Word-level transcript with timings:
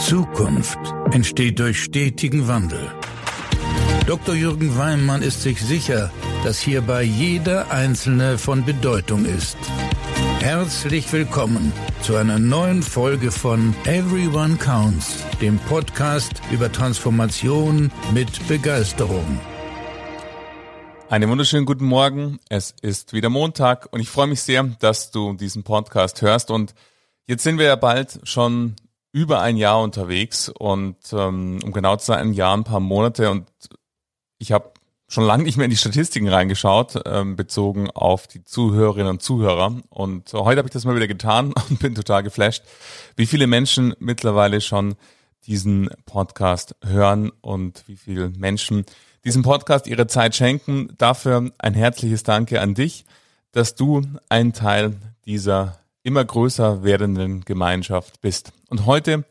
Zukunft 0.00 0.78
entsteht 1.12 1.58
durch 1.58 1.84
stetigen 1.84 2.48
Wandel. 2.48 2.90
Dr. 4.06 4.34
Jürgen 4.34 4.76
Weimann 4.78 5.20
ist 5.20 5.42
sich 5.42 5.60
sicher, 5.60 6.10
dass 6.42 6.58
hierbei 6.58 7.02
jeder 7.02 7.70
Einzelne 7.70 8.38
von 8.38 8.64
Bedeutung 8.64 9.26
ist. 9.26 9.58
Herzlich 10.40 11.12
willkommen 11.12 11.74
zu 12.00 12.16
einer 12.16 12.38
neuen 12.38 12.82
Folge 12.82 13.30
von 13.30 13.74
Everyone 13.84 14.56
Counts, 14.56 15.22
dem 15.42 15.58
Podcast 15.58 16.40
über 16.50 16.72
Transformation 16.72 17.92
mit 18.14 18.48
Begeisterung. 18.48 19.38
Einen 21.10 21.28
wunderschönen 21.28 21.66
guten 21.66 21.84
Morgen. 21.84 22.38
Es 22.48 22.74
ist 22.80 23.12
wieder 23.12 23.28
Montag 23.28 23.88
und 23.92 24.00
ich 24.00 24.08
freue 24.08 24.28
mich 24.28 24.40
sehr, 24.40 24.64
dass 24.80 25.10
du 25.10 25.34
diesen 25.34 25.62
Podcast 25.62 26.22
hörst. 26.22 26.50
Und 26.50 26.74
jetzt 27.26 27.42
sind 27.42 27.58
wir 27.58 27.66
ja 27.66 27.76
bald 27.76 28.18
schon 28.24 28.76
über 29.12 29.40
ein 29.40 29.56
Jahr 29.56 29.82
unterwegs 29.82 30.48
und 30.48 30.96
ähm, 31.12 31.58
um 31.64 31.72
genau 31.72 31.96
zu 31.96 32.06
sein, 32.06 32.18
ein 32.18 32.32
Jahr, 32.32 32.56
ein 32.56 32.64
paar 32.64 32.80
Monate. 32.80 33.30
Und 33.30 33.48
ich 34.38 34.52
habe 34.52 34.72
schon 35.08 35.24
lange 35.24 35.42
nicht 35.42 35.56
mehr 35.56 35.64
in 35.64 35.70
die 35.70 35.76
Statistiken 35.76 36.28
reingeschaut, 36.28 37.02
ähm, 37.04 37.34
bezogen 37.34 37.90
auf 37.90 38.28
die 38.28 38.44
Zuhörerinnen 38.44 39.08
und 39.08 39.22
Zuhörer. 39.22 39.80
Und 39.88 40.32
heute 40.32 40.58
habe 40.58 40.68
ich 40.68 40.72
das 40.72 40.84
mal 40.84 40.94
wieder 40.94 41.08
getan 41.08 41.52
und 41.68 41.80
bin 41.80 41.94
total 41.94 42.22
geflasht, 42.22 42.62
wie 43.16 43.26
viele 43.26 43.46
Menschen 43.46 43.94
mittlerweile 43.98 44.60
schon 44.60 44.94
diesen 45.46 45.90
Podcast 46.06 46.76
hören 46.84 47.32
und 47.40 47.82
wie 47.88 47.96
viele 47.96 48.28
Menschen 48.30 48.84
diesem 49.24 49.42
Podcast 49.42 49.88
ihre 49.88 50.06
Zeit 50.06 50.36
schenken. 50.36 50.94
Dafür 50.98 51.50
ein 51.58 51.74
herzliches 51.74 52.22
Danke 52.22 52.60
an 52.60 52.74
dich, 52.74 53.04
dass 53.50 53.74
du 53.74 54.02
ein 54.28 54.52
Teil 54.52 54.94
dieser 55.26 55.79
immer 56.02 56.24
größer 56.24 56.82
werdenden 56.82 57.42
Gemeinschaft 57.44 58.20
bist. 58.20 58.52
Und 58.68 58.86
heute 58.86 59.24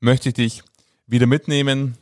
möchte 0.00 0.30
ich 0.30 0.34
dich 0.34 0.62
wieder 1.06 1.26
mitnehmen 1.26 1.96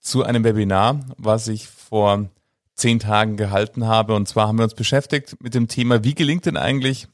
zu 0.00 0.24
einem 0.24 0.44
Webinar, 0.44 1.00
was 1.16 1.48
ich 1.48 1.68
vor 1.68 2.28
zehn 2.74 2.98
Tagen 2.98 3.36
gehalten 3.36 3.86
habe. 3.86 4.14
Und 4.14 4.28
zwar 4.28 4.48
haben 4.48 4.58
wir 4.58 4.64
uns 4.64 4.74
beschäftigt 4.74 5.36
mit 5.40 5.54
dem 5.54 5.68
Thema, 5.68 6.04
wie 6.04 6.14
gelingt 6.14 6.46
denn 6.46 6.56
eigentlich 6.56 7.06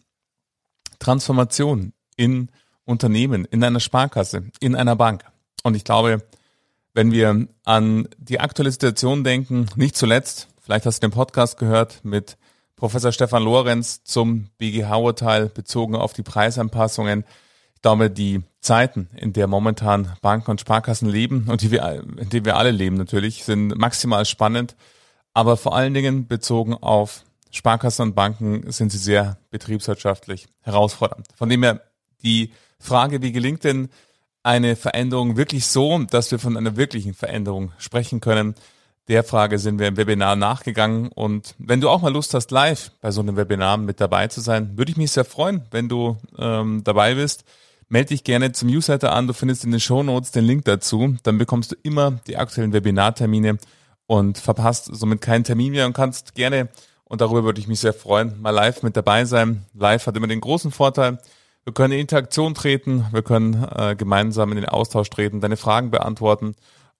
Transformation 0.99 1.93
in 2.17 2.49
Unternehmen, 2.85 3.45
in 3.45 3.63
einer 3.63 3.81
Sparkasse, 3.81 4.51
in 4.61 4.75
einer 4.75 4.97
Bank. 4.97 5.25
Und 5.63 5.77
ich 5.77 5.85
glaube, 5.85 6.23
wenn 6.95 7.13
wir 7.13 7.47
an 7.65 8.09
die 8.17 8.41
aktuelle 8.41 8.73
Situation 8.73 9.23
denken, 9.23 9.67
nicht 9.77 9.97
zuletzt, 9.97 10.49
vielleicht 10.61 10.87
hast 10.87 11.03
du 11.03 11.09
den 11.09 11.15
Podcast 11.15 11.59
gehört 11.59 12.05
mit 12.05 12.39
Professor 12.79 13.11
Stefan 13.11 13.43
Lorenz 13.43 14.05
zum 14.05 14.51
BGH-Urteil 14.59 15.47
bezogen 15.47 15.97
auf 15.97 16.13
die 16.13 16.23
Preisanpassungen. 16.23 17.25
Ich 17.75 17.83
glaube, 17.83 18.09
die 18.09 18.43
Zeiten, 18.61 19.09
in 19.17 19.33
der 19.33 19.49
momentan 19.49 20.17
Banken 20.23 20.53
und 20.53 20.61
Sparkassen 20.61 21.09
leben 21.09 21.49
und 21.49 21.63
die 21.63 21.73
wir, 21.73 22.05
in 22.17 22.29
denen 22.29 22.45
wir 22.45 22.57
alle 22.57 22.71
leben 22.71 22.97
natürlich, 22.97 23.45
sind 23.45 23.77
maximal 23.77 24.25
spannend. 24.25 24.77
Aber 25.35 25.57
vor 25.57 25.75
allen 25.75 25.93
Dingen 25.93 26.29
bezogen 26.29 26.75
auf 26.75 27.25
Sparkassen 27.51 28.03
und 28.03 28.15
Banken 28.15 28.71
sind 28.71 28.93
sie 28.93 28.99
sehr 28.99 29.39
betriebswirtschaftlich 29.51 30.47
herausfordernd. 30.63 31.27
Von 31.35 31.49
dem 31.49 31.65
her 31.65 31.83
die 32.23 32.53
Frage, 32.79 33.23
wie 33.23 33.33
gelingt 33.33 33.65
denn 33.65 33.89
eine 34.45 34.77
Veränderung 34.77 35.37
wirklich 35.37 35.67
so, 35.67 35.99
dass 35.99 36.31
wir 36.31 36.39
von 36.39 36.57
einer 36.57 36.77
wirklichen 36.77 37.13
Veränderung 37.13 37.73
sprechen 37.79 38.21
können. 38.21 38.55
Der 39.09 39.25
Frage 39.25 39.59
sind 39.59 39.79
wir 39.79 39.89
im 39.89 39.97
Webinar 39.97 40.37
nachgegangen. 40.37 41.09
Und 41.09 41.55
wenn 41.59 41.81
du 41.81 41.89
auch 41.89 42.03
mal 42.03 42.13
Lust 42.13 42.35
hast, 42.35 42.51
live 42.51 42.93
bei 43.01 43.11
so 43.11 43.23
einem 43.23 43.37
Webinar 43.37 43.79
mit 43.79 44.03
dabei 44.03 44.29
zu 44.29 44.43
sein, 44.43 44.77
würde 44.77 44.91
ich 44.91 44.99
mich 44.99 45.13
sehr 45.13 45.25
freuen, 45.25 45.63
wenn 45.71 45.89
du 45.89 46.19
ähm, 46.39 46.83
dabei 46.85 47.15
bist. 47.15 47.45
Melde 47.89 48.09
dich 48.09 48.23
gerne 48.23 48.53
zum 48.53 48.69
Newsletter 48.69 49.15
an. 49.15 49.27
Du 49.27 49.33
findest 49.33 49.65
in 49.65 49.71
den 49.71 49.81
Show 49.81 50.03
Notes 50.03 50.31
den 50.31 50.45
Link 50.45 50.67
dazu. 50.67 51.17
Dann 51.23 51.39
bekommst 51.39 51.73
du 51.73 51.77
immer 51.83 52.21
die 52.27 52.37
aktuellen 52.37 52.75
Webinartermine 52.75 53.57
und 54.07 54.37
verpasst 54.37 54.91
somit 54.93 55.23
keinen 55.23 55.45
Termin 55.45 55.73
mehr 55.73 55.87
und 55.87 55.95
kannst 55.95 56.35
gerne, 56.35 56.69
und 57.05 57.23
darüber 57.23 57.45
würde 57.45 57.61
ich 57.61 57.69
mich 57.69 57.81
sehr 57.81 57.95
freuen, 57.95 58.39
mal 58.43 58.51
live 58.51 58.83
mit 58.83 58.95
dabei 58.95 59.25
sein. 59.25 59.65
Live 59.73 60.07
hat 60.07 60.19
immer 60.19 60.27
den 60.27 60.43
großen 60.43 60.71
Vorteil, 60.71 61.19
wir 61.65 61.73
können 61.73 61.95
in 61.95 62.01
Interaktion 62.01 62.55
treten, 62.55 63.07
wir 63.13 63.23
können 63.23 63.67
äh, 63.75 63.95
gemeinsam 63.97 64.51
in 64.51 64.57
den 64.57 64.67
Austausch 64.67 65.09
treten, 65.09 65.41
deine 65.41 65.57
Fragen 65.57 65.91
beantworten 65.91 66.55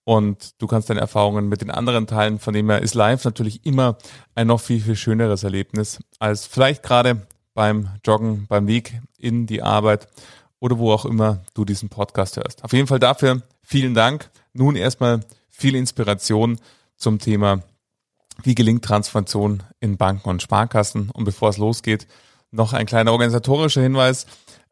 und 0.09 0.59
du 0.59 0.65
kannst 0.65 0.89
deine 0.89 1.01
Erfahrungen 1.01 1.49
mit 1.49 1.61
den 1.61 1.69
anderen 1.69 2.07
teilen. 2.07 2.39
Von 2.39 2.55
dem 2.55 2.67
her 2.67 2.81
ist 2.81 2.95
live 2.95 3.23
natürlich 3.25 3.63
immer 3.67 3.99
ein 4.33 4.47
noch 4.47 4.59
viel, 4.59 4.81
viel 4.81 4.95
schöneres 4.95 5.43
Erlebnis 5.43 5.99
als 6.17 6.47
vielleicht 6.47 6.81
gerade 6.81 7.27
beim 7.53 7.89
Joggen, 8.03 8.47
beim 8.47 8.65
Weg 8.65 8.99
in 9.19 9.45
die 9.45 9.61
Arbeit 9.61 10.07
oder 10.57 10.79
wo 10.79 10.91
auch 10.91 11.05
immer 11.05 11.41
du 11.53 11.63
diesen 11.63 11.89
Podcast 11.89 12.37
hörst. 12.37 12.63
Auf 12.63 12.73
jeden 12.73 12.87
Fall 12.87 12.97
dafür 12.97 13.43
vielen 13.61 13.93
Dank. 13.93 14.31
Nun 14.51 14.75
erstmal 14.75 15.19
viel 15.47 15.75
Inspiration 15.75 16.59
zum 16.95 17.19
Thema, 17.19 17.61
wie 18.41 18.55
gelingt 18.55 18.83
Transformation 18.83 19.61
in 19.79 19.97
Banken 19.97 20.27
und 20.27 20.41
Sparkassen. 20.41 21.11
Und 21.11 21.25
bevor 21.25 21.49
es 21.49 21.57
losgeht, 21.57 22.07
noch 22.49 22.73
ein 22.73 22.87
kleiner 22.87 23.11
organisatorischer 23.11 23.83
Hinweis. 23.83 24.25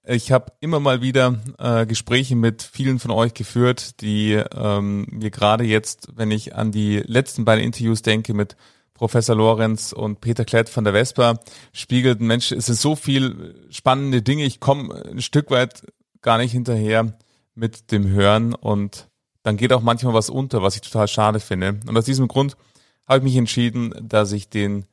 Ich 0.10 0.32
habe 0.32 0.54
immer 0.62 0.80
mal 0.80 1.02
wieder 1.02 1.36
äh, 1.58 1.86
Gespräche 1.86 2.38
mit 2.38 2.64
vielen 2.64 2.98
von 2.98 3.12
euch 3.12 3.34
geführt, 3.34 4.00
die 4.00 4.42
ähm, 4.56 5.06
mir 5.12 5.32
gerade 5.32 5.66
jetzt, 5.66 6.08
wenn 6.16 6.32
ich 6.32 6.56
an 6.56 6.72
die 6.72 7.00
letzten 7.00 7.44
beiden 7.44 7.62
Interviews 7.62 8.04
denke 8.04 8.34
mit 8.34 8.56
Professor 8.94 9.36
Lorenz 9.36 9.92
und 9.92 10.22
Peter 10.22 10.46
Klett 10.46 10.70
von 10.70 10.86
der 10.86 10.94
Vespa, 10.94 11.40
spiegelten, 11.74 12.26
Mensch, 12.26 12.54
es 12.54 12.68
sind 12.68 12.80
so 12.80 12.96
viel 12.96 13.68
spannende 13.70 14.22
Dinge, 14.22 14.46
ich 14.46 14.62
komme 14.62 14.96
ein 15.12 15.22
Stück 15.22 15.52
weit 15.52 15.86
gar 16.22 16.38
nicht 16.38 16.54
hinterher 16.54 17.18
mit 17.54 17.92
dem 17.92 18.08
Hören 18.08 18.54
und 18.54 19.10
dann 19.44 19.58
geht 19.58 19.74
auch 19.74 19.82
manchmal 19.82 20.14
was 20.14 20.30
unter, 20.30 20.64
was 20.64 20.76
ich 20.76 20.82
total 20.82 21.10
schade 21.10 21.42
finde. 21.42 21.82
Und 21.86 21.98
aus 21.98 22.06
diesem 22.06 22.30
Grund 22.30 22.56
habe 23.06 23.18
ich 23.18 23.24
mich 23.26 23.36
entschieden, 23.36 23.94
dass 24.02 24.32
ich 24.32 24.50
den 24.50 24.86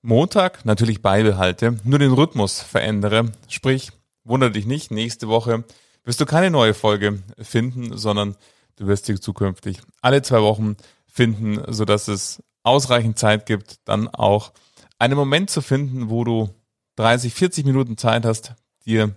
Montag 0.00 0.64
natürlich 0.64 1.02
beibehalte, 1.02 1.76
nur 1.82 1.98
den 1.98 2.12
Rhythmus 2.12 2.60
verändere, 2.62 3.32
sprich 3.48 3.90
Wunder 4.24 4.50
dich 4.50 4.66
nicht, 4.66 4.90
nächste 4.90 5.28
Woche 5.28 5.64
wirst 6.04 6.20
du 6.20 6.26
keine 6.26 6.50
neue 6.50 6.74
Folge 6.74 7.22
finden, 7.38 7.96
sondern 7.96 8.36
du 8.76 8.86
wirst 8.86 9.06
sie 9.06 9.18
zukünftig 9.18 9.80
alle 10.02 10.22
zwei 10.22 10.42
Wochen 10.42 10.76
finden, 11.06 11.60
so 11.72 11.84
dass 11.84 12.08
es 12.08 12.42
ausreichend 12.62 13.18
Zeit 13.18 13.46
gibt, 13.46 13.78
dann 13.84 14.08
auch 14.08 14.52
einen 14.98 15.16
Moment 15.16 15.50
zu 15.50 15.60
finden, 15.60 16.10
wo 16.10 16.24
du 16.24 16.50
30, 16.96 17.34
40 17.34 17.66
Minuten 17.66 17.96
Zeit 17.96 18.24
hast, 18.24 18.54
dir 18.86 19.14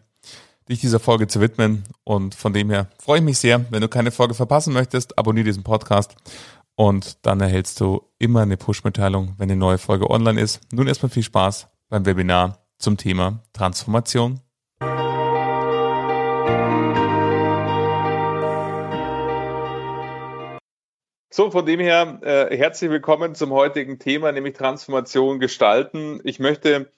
dich 0.69 0.81
dieser 0.81 0.99
Folge 0.99 1.27
zu 1.27 1.39
widmen. 1.39 1.83
Und 2.03 2.35
von 2.35 2.53
dem 2.53 2.69
her 2.69 2.89
freue 2.99 3.19
ich 3.19 3.23
mich 3.23 3.37
sehr. 3.37 3.65
Wenn 3.71 3.81
du 3.81 3.87
keine 3.87 4.11
Folge 4.11 4.33
verpassen 4.33 4.73
möchtest, 4.73 5.17
abonniere 5.17 5.45
diesen 5.45 5.63
Podcast 5.63 6.15
und 6.75 7.25
dann 7.25 7.39
erhältst 7.39 7.79
du 7.79 8.01
immer 8.19 8.41
eine 8.41 8.57
Push-Mitteilung, 8.57 9.35
wenn 9.37 9.49
eine 9.49 9.59
neue 9.59 9.77
Folge 9.77 10.09
online 10.09 10.39
ist. 10.39 10.59
Nun 10.71 10.87
erstmal 10.87 11.09
viel 11.09 11.23
Spaß 11.23 11.67
beim 11.89 12.05
Webinar 12.05 12.59
zum 12.77 12.97
Thema 12.97 13.43
Transformation. 13.53 14.41
So, 21.37 21.51
von 21.51 21.67
dem 21.67 21.79
her 21.79 22.19
äh, 22.23 22.57
herzlich 22.57 22.89
willkommen 22.89 23.35
zum 23.35 23.51
heutigen 23.51 23.99
Thema, 23.99 24.31
nämlich 24.31 24.55
Transformation 24.55 25.39
gestalten. 25.39 26.19
Ich 26.23 26.39
möchte 26.39 26.91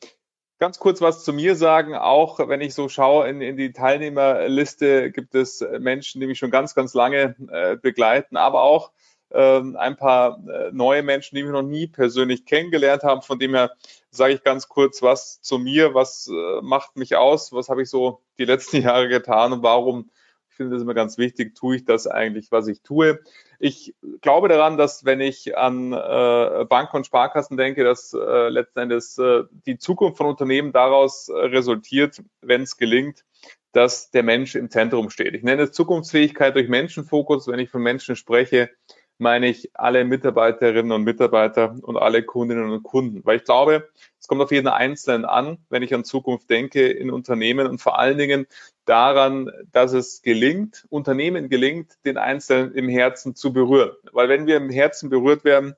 ganz 0.60 0.80
kurz 0.80 1.02
was 1.02 1.26
zu 1.26 1.34
mir 1.34 1.58
sagen. 1.58 1.94
Auch 1.94 2.40
wenn 2.48 2.62
ich 2.62 2.74
so 2.74 2.88
schaue 2.88 3.28
in, 3.28 3.42
in 3.42 3.58
die 3.58 3.74
Teilnehmerliste, 3.74 5.12
gibt 5.12 5.36
es 5.36 5.62
Menschen, 5.80 6.22
die 6.22 6.28
mich 6.28 6.40
schon 6.40 6.52
ganz, 6.52 6.74
ganz 6.74 6.94
lange 6.94 7.36
äh, 7.52 7.76
begleiten, 7.76 8.38
aber 8.38 8.64
auch 8.64 8.94
ähm, 9.32 9.76
ein 9.76 9.98
paar 9.98 10.40
äh, 10.48 10.72
neue 10.72 11.04
Menschen, 11.04 11.36
die 11.36 11.44
mich 11.44 11.52
noch 11.52 11.62
nie 11.62 11.88
persönlich 11.88 12.46
kennengelernt 12.46 13.04
haben. 13.04 13.22
Von 13.22 13.40
dem 13.40 13.54
her 13.54 13.72
sage 14.10 14.36
ich 14.36 14.44
ganz 14.44 14.70
kurz 14.70 15.02
was 15.02 15.42
zu 15.42 15.60
mir, 15.60 15.94
was 15.96 16.30
äh, 16.30 16.62
macht 16.62 16.96
mich 16.96 17.18
aus, 17.18 17.52
was 17.52 17.68
habe 17.68 17.82
ich 17.82 17.90
so 17.90 18.22
die 18.38 18.46
letzten 18.46 18.78
Jahre 18.84 19.10
getan 19.10 19.52
und 19.52 19.64
warum 19.64 20.10
finde 20.59 20.75
das 20.75 20.84
immer 20.84 20.94
ganz 20.94 21.18
wichtig, 21.18 21.56
tue 21.56 21.78
ich 21.78 21.85
das 21.85 22.06
eigentlich, 22.06 22.52
was 22.52 22.67
ich 22.67 22.82
tue. 22.82 23.22
Ich 23.59 23.96
glaube 24.20 24.50
daran, 24.50 24.76
dass 24.76 25.06
wenn 25.06 25.22
ich 25.22 25.58
an 25.58 25.94
äh, 25.94 26.66
Banken 26.66 26.97
und 26.97 27.06
Sparkassen 27.06 27.56
denke, 27.56 27.85
dass 27.85 28.14
äh, 28.14 28.50
letzten 28.50 28.79
Endes 28.79 29.17
äh, 29.17 29.44
die 29.66 29.78
Zukunft 29.78 30.17
von 30.17 30.28
Unternehmen 30.28 30.73
daraus 30.73 31.29
äh, 31.29 31.34
resultiert, 31.34 32.22
wenn 32.41 32.64
es 32.64 32.76
gelingt, 32.76 33.23
dass 33.72 34.11
der 34.11 34.23
Mensch 34.23 34.56
im 34.56 34.70
Zentrum 34.70 35.09
steht. 35.09 35.34
Ich 35.34 35.44
nenne 35.44 35.64
es 35.64 35.72
Zukunftsfähigkeit 35.72 36.56
durch 36.56 36.67
Menschenfokus. 36.67 37.47
Wenn 37.47 37.59
ich 37.59 37.70
von 37.70 37.82
Menschen 37.82 38.17
spreche, 38.17 38.70
meine 39.17 39.47
ich 39.47 39.70
alle 39.76 40.03
Mitarbeiterinnen 40.03 40.91
und 40.91 41.03
Mitarbeiter 41.03 41.76
und 41.84 41.96
alle 41.96 42.23
Kundinnen 42.23 42.70
und 42.70 42.84
Kunden. 42.84 43.23
Weil 43.26 43.38
ich 43.38 43.46
glaube, 43.46 43.90
es 44.20 44.28
kommt 44.28 44.41
auf 44.41 44.52
jeden 44.52 44.67
Einzelnen 44.67 45.23
an, 45.23 45.59
wenn 45.70 45.84
ich 45.84 45.94
an 45.94 46.03
Zukunft 46.03 46.50
denke 46.50 46.85
in 46.85 47.11
Unternehmen 47.11 47.67
und 47.67 47.79
vor 47.79 47.97
allen 47.97 48.17
Dingen 48.17 48.47
daran, 48.90 49.52
dass 49.72 49.94
es 49.94 50.24
gelingt, 50.24 50.86
Unternehmen 50.90 51.47
gelingt, 51.47 51.97
den 52.06 52.18
Einzelnen 52.18 52.74
im 52.74 52.90
Herzen 52.90 53.36
zu 53.36 53.53
berühren. 53.53 53.91
Weil 54.12 54.30
wenn 54.30 54.47
wir 54.47 54.58
im 54.58 54.72
Herzen 54.72 55.09
berührt 55.09 55.44
werden, 55.44 55.76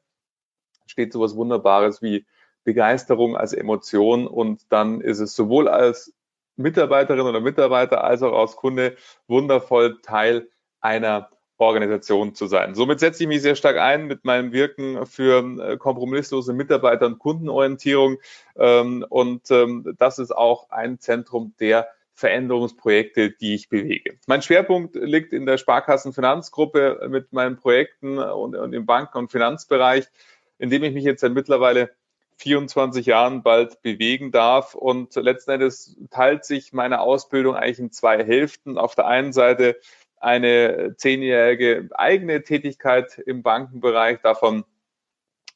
steht 0.86 1.12
sowas 1.12 1.36
Wunderbares 1.36 2.02
wie 2.02 2.26
Begeisterung 2.64 3.36
als 3.36 3.54
Emotion 3.54 4.28
und 4.28 4.72
dann 4.72 5.02
ist 5.02 5.20
es 5.20 5.36
sowohl 5.36 5.68
als 5.68 6.14
Mitarbeiterin 6.56 7.26
oder 7.26 7.42
Mitarbeiter 7.42 8.04
als 8.04 8.24
auch 8.24 8.38
als 8.40 8.56
Kunde 8.56 8.96
wundervoll 9.28 10.00
Teil 10.02 10.48
einer 10.80 11.30
Organisation 11.58 12.34
zu 12.34 12.48
sein. 12.48 12.76
Somit 12.76 13.00
setze 13.00 13.24
ich 13.24 13.28
mich 13.28 13.42
sehr 13.42 13.56
stark 13.56 13.78
ein 13.78 14.08
mit 14.08 14.26
meinem 14.26 14.52
Wirken 14.52 15.06
für 15.06 15.44
äh, 15.62 15.78
kompromisslose 15.78 16.54
Mitarbeiter- 16.54 17.06
und 17.06 17.20
Kundenorientierung. 17.20 18.18
Ähm, 18.56 19.06
und 19.10 19.52
ähm, 19.52 19.96
das 20.00 20.18
ist 20.18 20.32
auch 20.32 20.70
ein 20.70 21.00
Zentrum 21.00 21.54
der 21.60 21.88
Veränderungsprojekte, 22.22 23.32
die 23.32 23.56
ich 23.56 23.68
bewege. 23.68 24.18
Mein 24.28 24.42
Schwerpunkt 24.42 24.96
liegt 24.96 25.34
in 25.34 25.46
der 25.46 25.58
Sparkassenfinanzgruppe 25.58 27.08
mit 27.10 27.34
meinen 27.34 27.58
Projekten 27.58 28.18
und, 28.20 28.56
und 28.56 28.74
im 28.74 28.86
Banken- 28.86 29.18
und 29.18 29.32
Finanzbereich, 29.32 30.06
in 30.58 30.70
dem 30.70 30.84
ich 30.84 30.94
mich 30.94 31.04
jetzt 31.04 31.22
seit 31.22 31.34
mittlerweile 31.34 31.92
24 32.38 33.06
Jahren 33.06 33.44
bald 33.44 33.82
bewegen 33.82 34.32
darf. 34.32 34.76
Und 34.76 35.16
letzten 35.16 35.52
Endes 35.52 35.98
teilt 36.12 36.46
sich 36.46 36.72
meine 36.74 37.02
Ausbildung 37.02 37.56
eigentlich 37.56 37.80
in 37.80 37.92
zwei 37.92 38.24
Hälften. 38.24 38.78
Auf 38.78 38.96
der 38.96 39.08
einen 39.08 39.34
Seite 39.34 39.80
eine 40.18 40.96
zehnjährige 40.98 41.90
eigene 41.94 42.44
Tätigkeit 42.44 43.18
im 43.18 43.42
Bankenbereich, 43.42 44.22
davon 44.22 44.64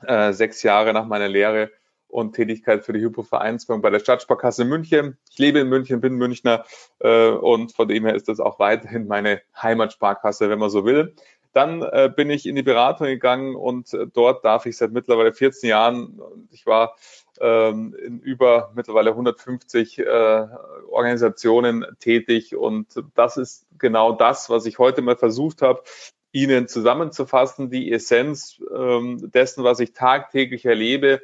äh, 0.02 0.34
sechs 0.34 0.64
Jahre 0.64 0.94
nach 0.94 1.06
meiner 1.06 1.28
Lehre 1.28 1.72
und 2.16 2.34
Tätigkeit 2.34 2.86
für 2.86 2.94
die 2.94 3.02
Hypovereinsbank 3.02 3.84
bei 3.84 3.90
der 3.90 4.00
Stadtsparkasse 4.00 4.64
München. 4.64 5.18
Ich 5.30 5.38
lebe 5.38 5.60
in 5.60 5.68
München, 5.68 6.00
bin 6.00 6.14
Münchner 6.16 6.64
äh, 7.00 7.28
und 7.28 7.74
von 7.74 7.90
dem 7.90 8.06
her 8.06 8.16
ist 8.16 8.30
das 8.30 8.40
auch 8.40 8.58
weiterhin 8.58 9.08
meine 9.08 9.42
Heimatsparkasse, 9.62 10.50
wenn 10.50 10.60
man 10.60 10.70
so 10.70 10.86
will. 10.86 11.14
Dann 11.52 11.82
äh, 11.82 12.10
bin 12.14 12.30
ich 12.30 12.46
in 12.46 12.56
die 12.56 12.64
Beratung 12.64 13.08
gegangen 13.08 13.56
und 13.56 13.94
äh, 13.94 14.08
dort 14.08 14.46
darf 14.46 14.66
ich 14.66 14.78
seit 14.78 14.94
mittlerweile 14.94 15.34
14 15.34 15.70
Jahren, 15.70 16.22
ich 16.52 16.66
war 16.66 16.96
ähm, 17.42 17.94
in 18.02 18.20
über 18.22 18.72
mittlerweile 18.76 19.10
150 19.10 20.00
äh, 20.00 20.48
Organisationen 20.90 21.86
tätig 22.00 22.56
und 22.56 22.88
das 23.14 23.36
ist 23.36 23.66
genau 23.78 24.14
das, 24.14 24.50
was 24.50 24.66
ich 24.66 24.80
heute 24.80 25.02
mal 25.02 25.18
versucht 25.18 25.62
habe, 25.62 25.84
Ihnen 26.32 26.70
zusammenzufassen, 26.70 27.70
die 27.70 27.92
Essenz 27.92 28.62
ähm, 28.74 29.32
dessen, 29.32 29.66
was 29.66 29.82
ich 29.82 29.92
tagtäglich 29.92 30.66
erlebe. 30.66 31.22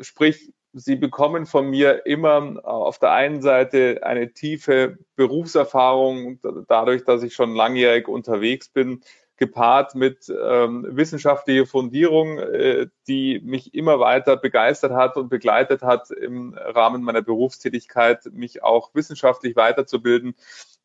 Sprich, 0.00 0.52
Sie 0.78 0.96
bekommen 0.96 1.46
von 1.46 1.70
mir 1.70 2.04
immer 2.04 2.60
auf 2.62 2.98
der 2.98 3.12
einen 3.12 3.40
Seite 3.40 4.00
eine 4.02 4.34
tiefe 4.34 4.98
Berufserfahrung, 5.14 6.38
dadurch, 6.68 7.04
dass 7.04 7.22
ich 7.22 7.34
schon 7.34 7.54
langjährig 7.54 8.08
unterwegs 8.08 8.68
bin, 8.68 9.00
gepaart 9.38 9.94
mit 9.94 10.28
ähm, 10.28 10.86
wissenschaftlicher 10.90 11.66
Fundierung, 11.66 12.38
äh, 12.38 12.88
die 13.06 13.40
mich 13.42 13.74
immer 13.74 14.00
weiter 14.00 14.36
begeistert 14.36 14.92
hat 14.92 15.16
und 15.16 15.28
begleitet 15.28 15.82
hat 15.82 16.10
im 16.10 16.54
Rahmen 16.54 17.02
meiner 17.02 17.22
Berufstätigkeit, 17.22 18.26
mich 18.32 18.62
auch 18.62 18.94
wissenschaftlich 18.94 19.56
weiterzubilden. 19.56 20.34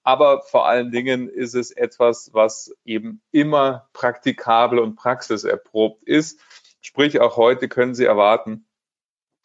Aber 0.03 0.42
vor 0.42 0.68
allen 0.68 0.92
Dingen 0.92 1.30
ist 1.30 1.53
es 1.53 1.71
etwas, 1.71 2.31
was 2.33 2.74
eben 2.86 3.21
immer 3.31 3.89
praktikabel 3.94 4.80
und 4.80 4.95
praxiserprobt 4.95 6.03
ist. 6.03 6.39
Sprich, 6.81 7.19
auch 7.19 7.38
heute 7.38 7.68
können 7.69 7.94
Sie 7.94 8.06
erwarten, 8.06 8.65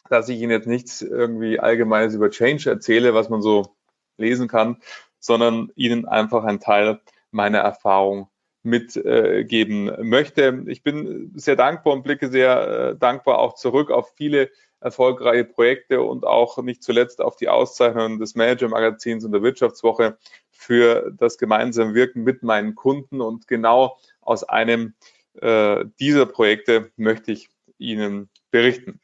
dass 0.09 0.29
ich 0.29 0.39
Ihnen 0.39 0.51
jetzt 0.51 0.67
nichts 0.67 1.01
irgendwie 1.01 1.59
Allgemeines 1.59 2.13
über 2.13 2.29
Change 2.29 2.69
erzähle, 2.69 3.13
was 3.13 3.29
man 3.29 3.41
so 3.41 3.75
lesen 4.17 4.47
kann, 4.47 4.77
sondern 5.19 5.71
Ihnen 5.75 6.07
einfach 6.07 6.43
einen 6.43 6.59
Teil 6.59 6.99
meiner 7.31 7.59
Erfahrung 7.59 8.29
mitgeben 8.63 9.89
äh, 9.89 10.03
möchte. 10.03 10.63
Ich 10.67 10.83
bin 10.83 11.31
sehr 11.35 11.55
dankbar 11.55 11.93
und 11.93 12.03
blicke 12.03 12.29
sehr 12.29 12.67
äh, 12.67 12.95
dankbar 12.97 13.39
auch 13.39 13.55
zurück 13.55 13.91
auf 13.91 14.13
viele 14.15 14.49
erfolgreiche 14.79 15.45
Projekte 15.45 16.01
und 16.01 16.25
auch 16.25 16.61
nicht 16.61 16.83
zuletzt 16.83 17.21
auf 17.21 17.35
die 17.35 17.49
Auszeichnung 17.49 18.19
des 18.19 18.35
Manager-Magazins 18.35 19.25
und 19.25 19.31
der 19.31 19.41
Wirtschaftswoche 19.41 20.17
für 20.51 21.11
das 21.17 21.37
gemeinsame 21.37 21.95
Wirken 21.95 22.23
mit 22.23 22.43
meinen 22.43 22.75
Kunden. 22.75 23.21
Und 23.21 23.47
genau 23.47 23.97
aus 24.21 24.43
einem 24.43 24.93
äh, 25.41 25.85
dieser 25.99 26.25
Projekte 26.25 26.91
möchte 26.95 27.31
ich 27.31 27.49
Ihnen 27.79 28.29
berichten. 28.51 28.99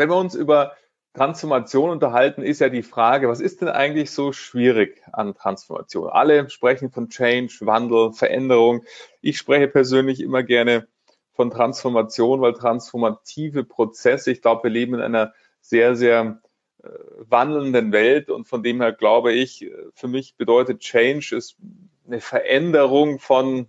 Wenn 0.00 0.08
wir 0.08 0.16
uns 0.16 0.34
über 0.34 0.72
Transformation 1.12 1.90
unterhalten, 1.90 2.42
ist 2.42 2.62
ja 2.62 2.70
die 2.70 2.82
Frage, 2.82 3.28
was 3.28 3.38
ist 3.38 3.60
denn 3.60 3.68
eigentlich 3.68 4.12
so 4.12 4.32
schwierig 4.32 5.02
an 5.12 5.34
Transformation? 5.34 6.08
Alle 6.08 6.48
sprechen 6.48 6.90
von 6.90 7.10
Change, 7.10 7.58
Wandel, 7.60 8.14
Veränderung. 8.14 8.82
Ich 9.20 9.36
spreche 9.36 9.68
persönlich 9.68 10.22
immer 10.22 10.42
gerne 10.42 10.88
von 11.34 11.50
Transformation, 11.50 12.40
weil 12.40 12.54
transformative 12.54 13.64
Prozesse, 13.64 14.30
ich 14.30 14.40
glaube, 14.40 14.62
wir 14.62 14.70
leben 14.70 14.94
in 14.94 15.02
einer 15.02 15.34
sehr, 15.60 15.96
sehr 15.96 16.40
äh, 16.82 16.88
wandelnden 17.18 17.92
Welt 17.92 18.30
und 18.30 18.48
von 18.48 18.62
dem 18.62 18.80
her 18.80 18.92
glaube 18.92 19.34
ich, 19.34 19.70
für 19.92 20.08
mich 20.08 20.34
bedeutet 20.38 20.80
Change 20.80 21.36
ist 21.36 21.58
eine 22.06 22.22
Veränderung 22.22 23.18
von 23.18 23.68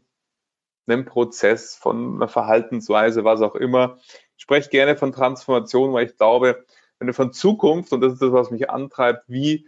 einem 0.87 1.03
Prozess, 1.03 1.75
von 1.75 2.15
einer 2.15 2.29
Verhaltensweise, 2.29 3.25
was 3.25 3.41
auch 3.41 3.55
immer. 3.55 3.99
Spreche 4.41 4.71
gerne 4.71 4.97
von 4.97 5.11
Transformation, 5.11 5.93
weil 5.93 6.07
ich 6.07 6.17
glaube, 6.17 6.65
wenn 6.97 7.05
du 7.05 7.13
von 7.13 7.31
Zukunft, 7.31 7.93
und 7.93 8.01
das 8.01 8.13
ist 8.13 8.23
das, 8.23 8.31
was 8.31 8.49
mich 8.49 8.71
antreibt, 8.71 9.25
wie 9.27 9.67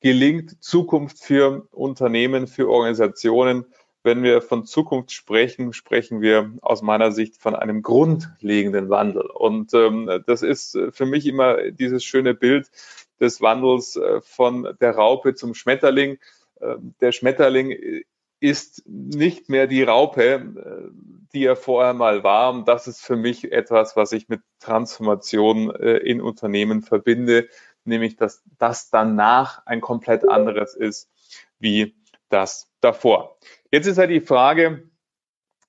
gelingt 0.00 0.60
Zukunft 0.60 1.20
für 1.20 1.68
Unternehmen, 1.70 2.48
für 2.48 2.68
Organisationen, 2.68 3.66
wenn 4.02 4.24
wir 4.24 4.42
von 4.42 4.64
Zukunft 4.64 5.12
sprechen, 5.12 5.72
sprechen 5.72 6.20
wir 6.20 6.52
aus 6.62 6.82
meiner 6.82 7.12
Sicht 7.12 7.36
von 7.36 7.54
einem 7.54 7.80
grundlegenden 7.80 8.90
Wandel. 8.90 9.22
Und 9.22 9.72
ähm, 9.72 10.10
das 10.26 10.42
ist 10.42 10.76
für 10.90 11.06
mich 11.06 11.24
immer 11.24 11.70
dieses 11.70 12.02
schöne 12.02 12.34
Bild 12.34 12.72
des 13.20 13.40
Wandels 13.40 13.94
äh, 13.94 14.20
von 14.20 14.76
der 14.80 14.96
Raupe 14.96 15.36
zum 15.36 15.54
Schmetterling. 15.54 16.18
Äh, 16.60 16.74
der 17.00 17.12
Schmetterling 17.12 18.02
ist 18.40 18.82
nicht 18.86 19.48
mehr 19.48 19.66
die 19.66 19.82
Raupe, 19.82 20.22
äh, 20.22 20.90
die 21.32 21.44
er 21.44 21.56
vorher 21.56 21.94
mal 21.94 22.22
war. 22.24 22.50
Und 22.52 22.68
das 22.68 22.86
ist 22.86 23.00
für 23.00 23.16
mich 23.16 23.52
etwas, 23.52 23.96
was 23.96 24.12
ich 24.12 24.28
mit 24.28 24.40
Transformation 24.60 25.74
äh, 25.74 25.98
in 25.98 26.20
Unternehmen 26.20 26.82
verbinde, 26.82 27.48
nämlich 27.84 28.16
dass 28.16 28.42
das 28.58 28.90
danach 28.90 29.64
ein 29.66 29.80
komplett 29.80 30.28
anderes 30.28 30.74
ist 30.74 31.10
wie 31.58 31.96
das 32.28 32.70
davor. 32.80 33.38
Jetzt 33.70 33.86
ist 33.86 33.98
halt 33.98 34.10
die 34.10 34.20
Frage, 34.20 34.88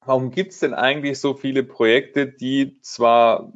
warum 0.06 0.32
gibt 0.32 0.52
es 0.52 0.60
denn 0.60 0.74
eigentlich 0.74 1.20
so 1.20 1.34
viele 1.34 1.64
Projekte, 1.64 2.28
die 2.28 2.80
zwar 2.82 3.54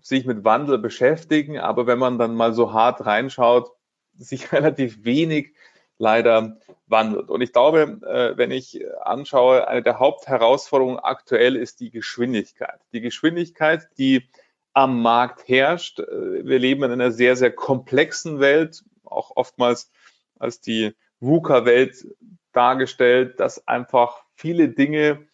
sich 0.00 0.26
mit 0.26 0.44
Wandel 0.44 0.78
beschäftigen, 0.78 1.58
aber 1.58 1.86
wenn 1.86 1.98
man 1.98 2.18
dann 2.18 2.34
mal 2.34 2.52
so 2.52 2.72
hart 2.72 3.06
reinschaut, 3.06 3.70
sich 4.14 4.52
relativ 4.52 5.04
wenig 5.04 5.54
leider 5.98 6.58
wandelt. 6.86 7.30
Und 7.30 7.40
ich 7.40 7.52
glaube, 7.52 8.00
äh, 8.06 8.36
wenn 8.36 8.50
ich 8.50 8.84
anschaue, 9.02 9.68
eine 9.68 9.82
der 9.82 9.98
Hauptherausforderungen 9.98 10.98
aktuell 10.98 11.56
ist 11.56 11.80
die 11.80 11.90
Geschwindigkeit. 11.90 12.80
Die 12.92 13.00
Geschwindigkeit, 13.00 13.88
die 13.98 14.28
am 14.72 15.02
Markt 15.02 15.48
herrscht. 15.48 16.00
Äh, 16.00 16.44
wir 16.44 16.58
leben 16.58 16.82
in 16.82 16.92
einer 16.92 17.12
sehr, 17.12 17.36
sehr 17.36 17.52
komplexen 17.52 18.40
Welt, 18.40 18.84
auch 19.04 19.32
oftmals 19.36 19.90
als 20.38 20.60
die 20.60 20.94
VUCA-Welt 21.20 22.06
dargestellt, 22.52 23.38
dass 23.38 23.66
einfach 23.66 24.24
viele 24.34 24.68
Dinge 24.68 25.26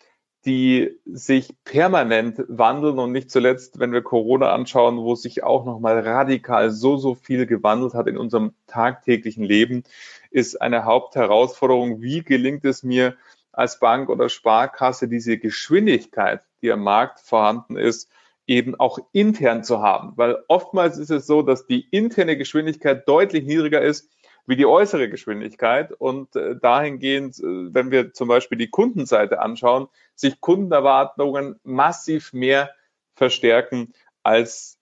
die 0.44 0.98
sich 1.04 1.54
permanent 1.64 2.42
wandeln 2.48 2.98
und 2.98 3.12
nicht 3.12 3.30
zuletzt, 3.30 3.80
wenn 3.80 3.92
wir 3.92 4.02
Corona 4.02 4.52
anschauen, 4.52 4.96
wo 4.98 5.14
sich 5.14 5.42
auch 5.42 5.64
nochmal 5.66 5.98
radikal 5.98 6.70
so, 6.70 6.96
so 6.96 7.14
viel 7.14 7.46
gewandelt 7.46 7.94
hat 7.94 8.06
in 8.06 8.16
unserem 8.16 8.54
tagtäglichen 8.66 9.44
Leben, 9.44 9.82
ist 10.30 10.60
eine 10.60 10.84
Hauptherausforderung. 10.84 12.00
Wie 12.02 12.22
gelingt 12.22 12.64
es 12.64 12.82
mir 12.82 13.16
als 13.52 13.80
Bank 13.80 14.08
oder 14.08 14.28
Sparkasse, 14.28 15.08
diese 15.08 15.38
Geschwindigkeit, 15.38 16.42
die 16.62 16.70
am 16.72 16.82
Markt 16.82 17.20
vorhanden 17.20 17.76
ist, 17.76 18.10
eben 18.46 18.74
auch 18.78 18.98
intern 19.12 19.64
zu 19.64 19.80
haben? 19.80 20.12
Weil 20.16 20.42
oftmals 20.48 20.98
ist 20.98 21.10
es 21.10 21.26
so, 21.26 21.42
dass 21.42 21.66
die 21.66 21.86
interne 21.90 22.36
Geschwindigkeit 22.36 23.08
deutlich 23.08 23.44
niedriger 23.44 23.82
ist 23.82 24.10
wie 24.48 24.56
die 24.56 24.66
äußere 24.66 25.10
Geschwindigkeit. 25.10 25.92
Und 25.92 26.34
äh, 26.34 26.56
dahingehend, 26.56 27.38
äh, 27.38 27.42
wenn 27.74 27.90
wir 27.90 28.14
zum 28.14 28.28
Beispiel 28.28 28.56
die 28.56 28.70
Kundenseite 28.70 29.40
anschauen, 29.40 29.88
sich 30.14 30.40
Kundenerwartungen 30.40 31.60
massiv 31.64 32.32
mehr 32.32 32.70
verstärken, 33.14 33.92
als 34.22 34.78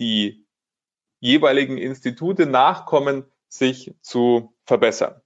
die 0.00 0.46
jeweiligen 1.20 1.76
Institute 1.76 2.46
nachkommen, 2.46 3.24
sich 3.48 3.94
zu 4.00 4.54
verbessern. 4.64 5.20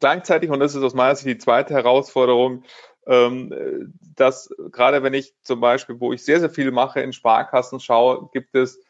Gleichzeitig, 0.00 0.50
und 0.50 0.60
das 0.60 0.74
ist 0.74 0.82
aus 0.82 0.94
meiner 0.94 1.14
Sicht 1.14 1.26
die 1.26 1.38
zweite 1.38 1.74
Herausforderung, 1.74 2.64
ähm, 3.06 3.94
dass 4.14 4.54
gerade 4.72 5.02
wenn 5.02 5.14
ich 5.14 5.34
zum 5.42 5.60
Beispiel, 5.60 6.00
wo 6.00 6.12
ich 6.12 6.24
sehr, 6.24 6.40
sehr 6.40 6.50
viel 6.50 6.70
mache, 6.70 7.00
in 7.00 7.12
Sparkassen 7.12 7.80
schaue, 7.80 8.28
gibt 8.32 8.54
es 8.54 8.80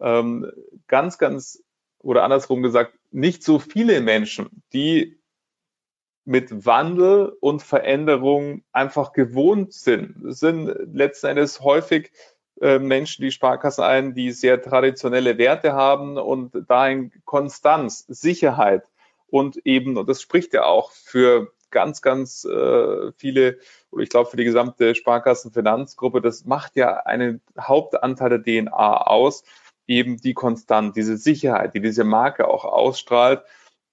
ähm, 0.00 0.50
ganz, 0.86 1.18
ganz 1.18 1.62
oder 1.98 2.22
andersrum 2.22 2.62
gesagt, 2.62 2.94
nicht 3.10 3.42
so 3.42 3.58
viele 3.58 4.00
Menschen, 4.00 4.62
die 4.72 5.18
mit 6.24 6.64
Wandel 6.64 7.36
und 7.40 7.62
Veränderung 7.62 8.62
einfach 8.72 9.12
gewohnt 9.12 9.72
sind. 9.72 10.24
Es 10.24 10.40
sind 10.40 10.66
letzten 10.92 11.26
Endes 11.26 11.60
häufig 11.60 12.12
Menschen, 12.60 13.22
die 13.22 13.32
Sparkassen 13.32 13.82
ein, 13.82 14.14
die 14.14 14.30
sehr 14.30 14.62
traditionelle 14.62 15.38
Werte 15.38 15.72
haben 15.72 16.18
und 16.18 16.52
dahin 16.68 17.10
Konstanz, 17.24 18.04
Sicherheit 18.08 18.84
und 19.26 19.56
eben, 19.66 19.96
und 19.96 20.08
das 20.08 20.22
spricht 20.22 20.54
ja 20.54 20.64
auch 20.64 20.92
für 20.92 21.52
ganz, 21.70 22.00
ganz 22.00 22.44
äh, 22.44 23.12
viele, 23.16 23.58
oder 23.90 24.02
ich 24.04 24.08
glaube 24.08 24.30
für 24.30 24.36
die 24.36 24.44
gesamte 24.44 24.94
Sparkassenfinanzgruppe, 24.94 26.20
das 26.20 26.44
macht 26.44 26.76
ja 26.76 26.98
einen 26.98 27.40
Hauptanteil 27.60 28.40
der 28.40 28.42
DNA 28.42 29.06
aus, 29.06 29.42
eben 29.86 30.16
die 30.18 30.34
Konstant, 30.34 30.96
diese 30.96 31.16
Sicherheit, 31.16 31.74
die 31.74 31.80
diese 31.80 32.04
Marke 32.04 32.48
auch 32.48 32.64
ausstrahlt. 32.64 33.42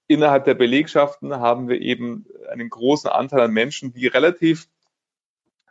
Innerhalb 0.07 0.45
der 0.45 0.53
Belegschaften 0.53 1.35
haben 1.35 1.67
wir 1.67 1.81
eben 1.81 2.27
einen 2.49 2.69
großen 2.69 3.09
Anteil 3.09 3.41
an 3.41 3.51
Menschen, 3.51 3.93
die 3.93 4.07
relativ 4.07 4.67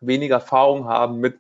wenig 0.01 0.31
Erfahrung 0.31 0.87
haben 0.87 1.21
mit 1.21 1.39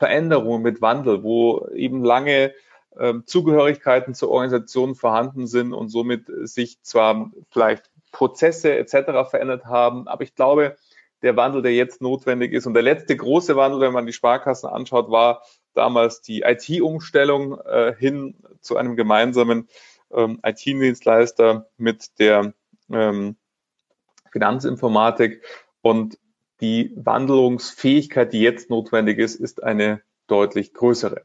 Veränderungen, 0.00 0.62
mit 0.62 0.80
Wandel, 0.80 1.22
wo 1.22 1.68
eben 1.74 2.02
lange 2.02 2.54
ähm, 2.98 3.24
Zugehörigkeiten 3.26 4.14
zur 4.14 4.30
Organisation 4.30 4.94
vorhanden 4.94 5.46
sind 5.46 5.74
und 5.74 5.90
somit 5.90 6.24
sich 6.44 6.82
zwar 6.82 7.30
vielleicht 7.50 7.90
Prozesse 8.10 8.74
etc. 8.76 9.28
verändert 9.30 9.66
haben, 9.66 10.08
aber 10.08 10.24
ich 10.24 10.34
glaube, 10.34 10.76
der 11.20 11.36
Wandel, 11.36 11.60
der 11.60 11.74
jetzt 11.74 12.00
notwendig 12.00 12.54
ist 12.54 12.66
und 12.66 12.72
der 12.72 12.82
letzte 12.82 13.14
große 13.14 13.56
Wandel, 13.56 13.82
wenn 13.82 13.92
man 13.92 14.06
die 14.06 14.14
Sparkassen 14.14 14.70
anschaut, 14.70 15.10
war 15.10 15.42
damals 15.74 16.22
die 16.22 16.40
IT-Umstellung 16.40 17.60
äh, 17.60 17.94
hin 17.94 18.36
zu 18.62 18.78
einem 18.78 18.96
gemeinsamen 18.96 19.68
ähm, 20.10 20.40
IT-Dienstleister 20.42 21.68
mit 21.76 22.18
der 22.18 22.54
ähm, 22.90 23.36
Finanzinformatik 24.32 25.44
und 25.82 26.18
die 26.60 26.92
Wandlungsfähigkeit, 26.96 28.32
die 28.32 28.40
jetzt 28.40 28.70
notwendig 28.70 29.18
ist, 29.18 29.36
ist 29.36 29.62
eine 29.62 30.02
deutlich 30.26 30.74
größere. 30.74 31.24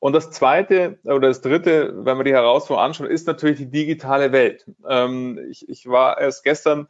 Und 0.00 0.12
das 0.12 0.30
zweite 0.30 0.98
oder 1.04 1.28
das 1.28 1.40
dritte, 1.40 1.92
wenn 2.04 2.18
wir 2.18 2.24
die 2.24 2.32
Herausforderung 2.32 2.86
anschauen, 2.86 3.10
ist 3.10 3.26
natürlich 3.26 3.58
die 3.58 3.70
digitale 3.70 4.32
Welt. 4.32 4.66
Ähm, 4.88 5.38
ich, 5.50 5.68
ich 5.68 5.86
war 5.88 6.20
erst 6.20 6.44
gestern 6.44 6.88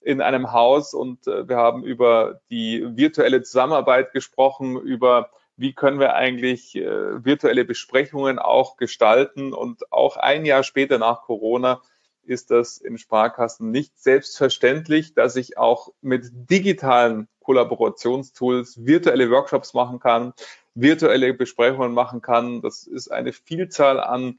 in 0.00 0.20
einem 0.20 0.52
Haus 0.52 0.94
und 0.94 1.26
äh, 1.26 1.48
wir 1.48 1.56
haben 1.56 1.84
über 1.84 2.40
die 2.50 2.84
virtuelle 2.96 3.42
Zusammenarbeit 3.42 4.12
gesprochen, 4.12 4.76
über 4.80 5.30
wie 5.56 5.74
können 5.74 5.98
wir 5.98 6.14
eigentlich 6.14 6.76
äh, 6.76 7.24
virtuelle 7.24 7.64
Besprechungen 7.64 8.38
auch 8.38 8.76
gestalten. 8.76 9.52
Und 9.52 9.92
auch 9.92 10.16
ein 10.16 10.44
Jahr 10.44 10.62
später 10.62 10.98
nach 10.98 11.22
Corona 11.22 11.82
ist 12.28 12.50
das 12.50 12.78
in 12.78 12.98
Sparkassen 12.98 13.70
nicht 13.70 13.98
selbstverständlich, 13.98 15.14
dass 15.14 15.36
ich 15.36 15.58
auch 15.58 15.92
mit 16.00 16.30
digitalen 16.32 17.28
Kollaborationstools 17.40 18.84
virtuelle 18.84 19.30
Workshops 19.30 19.74
machen 19.74 20.00
kann, 20.00 20.34
virtuelle 20.74 21.32
Besprechungen 21.34 21.92
machen 21.92 22.20
kann. 22.20 22.60
Das 22.60 22.86
ist 22.86 23.10
eine 23.10 23.32
Vielzahl 23.32 24.00
an 24.00 24.38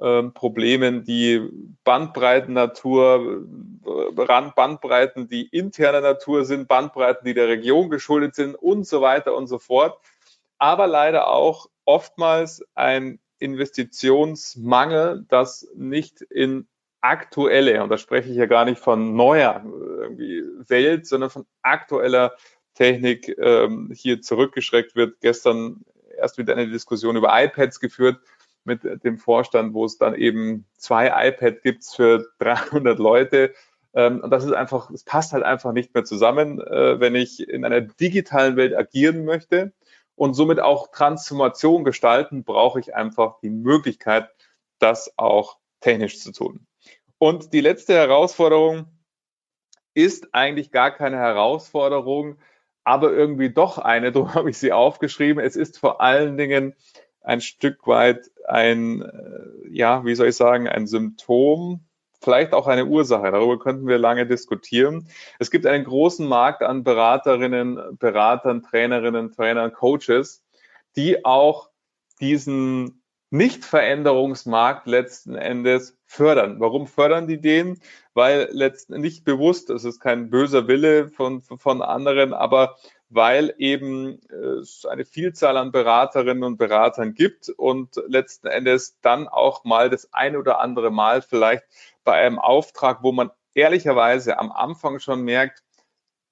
ähm, 0.00 0.34
Problemen, 0.34 1.04
die 1.04 1.40
Bandbreiten 1.84 2.52
Natur, 2.54 3.46
äh, 3.86 4.50
Bandbreiten, 4.54 5.28
die 5.28 5.46
interner 5.46 6.02
Natur 6.02 6.44
sind, 6.44 6.68
Bandbreiten, 6.68 7.24
die 7.24 7.34
der 7.34 7.48
Region 7.48 7.88
geschuldet 7.88 8.34
sind 8.34 8.54
und 8.56 8.86
so 8.86 9.00
weiter 9.00 9.34
und 9.34 9.46
so 9.46 9.58
fort. 9.58 9.98
Aber 10.58 10.86
leider 10.86 11.28
auch 11.28 11.68
oftmals 11.86 12.64
ein 12.74 13.20
Investitionsmangel, 13.38 15.24
das 15.28 15.68
nicht 15.74 16.20
in 16.22 16.66
aktuelle, 17.00 17.82
und 17.82 17.88
da 17.90 17.98
spreche 17.98 18.30
ich 18.30 18.36
ja 18.36 18.46
gar 18.46 18.64
nicht 18.64 18.80
von 18.80 19.14
neuer 19.14 19.62
Welt, 19.64 21.06
sondern 21.06 21.30
von 21.30 21.46
aktueller 21.62 22.34
Technik 22.74 23.36
ähm, 23.38 23.90
hier 23.94 24.22
zurückgeschreckt 24.22 24.96
wird. 24.96 25.20
Gestern 25.20 25.84
erst 26.18 26.38
wieder 26.38 26.54
eine 26.54 26.68
Diskussion 26.68 27.16
über 27.16 27.30
iPads 27.32 27.80
geführt 27.80 28.20
mit 28.64 28.82
dem 29.04 29.18
Vorstand, 29.18 29.74
wo 29.74 29.84
es 29.84 29.98
dann 29.98 30.14
eben 30.14 30.66
zwei 30.76 31.28
iPads 31.28 31.62
gibt 31.62 31.84
für 31.84 32.26
300 32.38 32.98
Leute. 32.98 33.54
Ähm, 33.94 34.20
und 34.20 34.30
das 34.30 34.44
ist 34.44 34.52
einfach, 34.52 34.90
es 34.90 35.04
passt 35.04 35.32
halt 35.32 35.44
einfach 35.44 35.72
nicht 35.72 35.94
mehr 35.94 36.04
zusammen, 36.04 36.60
äh, 36.60 37.00
wenn 37.00 37.14
ich 37.14 37.48
in 37.48 37.64
einer 37.64 37.80
digitalen 37.80 38.56
Welt 38.56 38.74
agieren 38.74 39.24
möchte 39.24 39.72
und 40.16 40.34
somit 40.34 40.60
auch 40.60 40.90
Transformation 40.90 41.84
gestalten, 41.84 42.44
brauche 42.44 42.80
ich 42.80 42.94
einfach 42.94 43.38
die 43.40 43.50
Möglichkeit, 43.50 44.28
das 44.78 45.12
auch 45.16 45.58
technisch 45.80 46.20
zu 46.20 46.32
tun. 46.32 46.65
Und 47.26 47.52
die 47.52 47.60
letzte 47.60 47.94
Herausforderung 47.94 48.86
ist 49.94 50.32
eigentlich 50.32 50.70
gar 50.70 50.92
keine 50.92 51.16
Herausforderung, 51.16 52.38
aber 52.84 53.12
irgendwie 53.12 53.50
doch 53.50 53.78
eine, 53.78 54.12
darum 54.12 54.32
habe 54.34 54.50
ich 54.50 54.58
sie 54.58 54.72
aufgeschrieben. 54.72 55.42
Es 55.44 55.56
ist 55.56 55.76
vor 55.80 56.00
allen 56.00 56.36
Dingen 56.36 56.76
ein 57.22 57.40
Stück 57.40 57.88
weit 57.88 58.30
ein, 58.46 59.02
äh, 59.02 59.76
ja, 59.76 60.04
wie 60.04 60.14
soll 60.14 60.28
ich 60.28 60.36
sagen, 60.36 60.68
ein 60.68 60.86
Symptom, 60.86 61.80
vielleicht 62.20 62.52
auch 62.52 62.68
eine 62.68 62.86
Ursache. 62.86 63.32
Darüber 63.32 63.58
könnten 63.58 63.88
wir 63.88 63.98
lange 63.98 64.28
diskutieren. 64.28 65.08
Es 65.40 65.50
gibt 65.50 65.66
einen 65.66 65.82
großen 65.82 66.28
Markt 66.28 66.62
an 66.62 66.84
Beraterinnen, 66.84 67.98
Beratern, 67.98 68.62
Trainerinnen, 68.62 69.32
Trainern, 69.32 69.72
Coaches, 69.72 70.44
die 70.94 71.24
auch 71.24 71.70
diesen 72.20 73.02
Nichtveränderungsmarkt 73.30 74.86
letzten 74.86 75.34
Endes 75.34 75.98
fördern. 76.04 76.60
Warum 76.60 76.86
fördern 76.86 77.26
die 77.26 77.40
den? 77.40 77.80
Weil 78.14 78.48
letzten 78.52 79.00
nicht 79.00 79.24
bewusst, 79.24 79.68
es 79.70 79.84
ist 79.84 80.00
kein 80.00 80.30
böser 80.30 80.68
Wille 80.68 81.08
von, 81.08 81.40
von 81.40 81.82
anderen, 81.82 82.32
aber 82.32 82.76
weil 83.08 83.54
eben 83.58 84.20
äh, 84.30 84.60
es 84.60 84.86
eine 84.86 85.04
Vielzahl 85.04 85.56
an 85.56 85.72
Beraterinnen 85.72 86.44
und 86.44 86.56
Beratern 86.56 87.14
gibt 87.14 87.48
und 87.48 87.96
letzten 88.06 88.48
Endes 88.48 88.98
dann 89.00 89.28
auch 89.28 89.64
mal 89.64 89.90
das 89.90 90.12
ein 90.12 90.36
oder 90.36 90.60
andere 90.60 90.90
Mal 90.90 91.22
vielleicht 91.22 91.64
bei 92.04 92.14
einem 92.14 92.38
Auftrag, 92.38 93.02
wo 93.02 93.12
man 93.12 93.30
ehrlicherweise 93.54 94.38
am 94.38 94.52
Anfang 94.52 94.98
schon 94.98 95.22
merkt, 95.22 95.62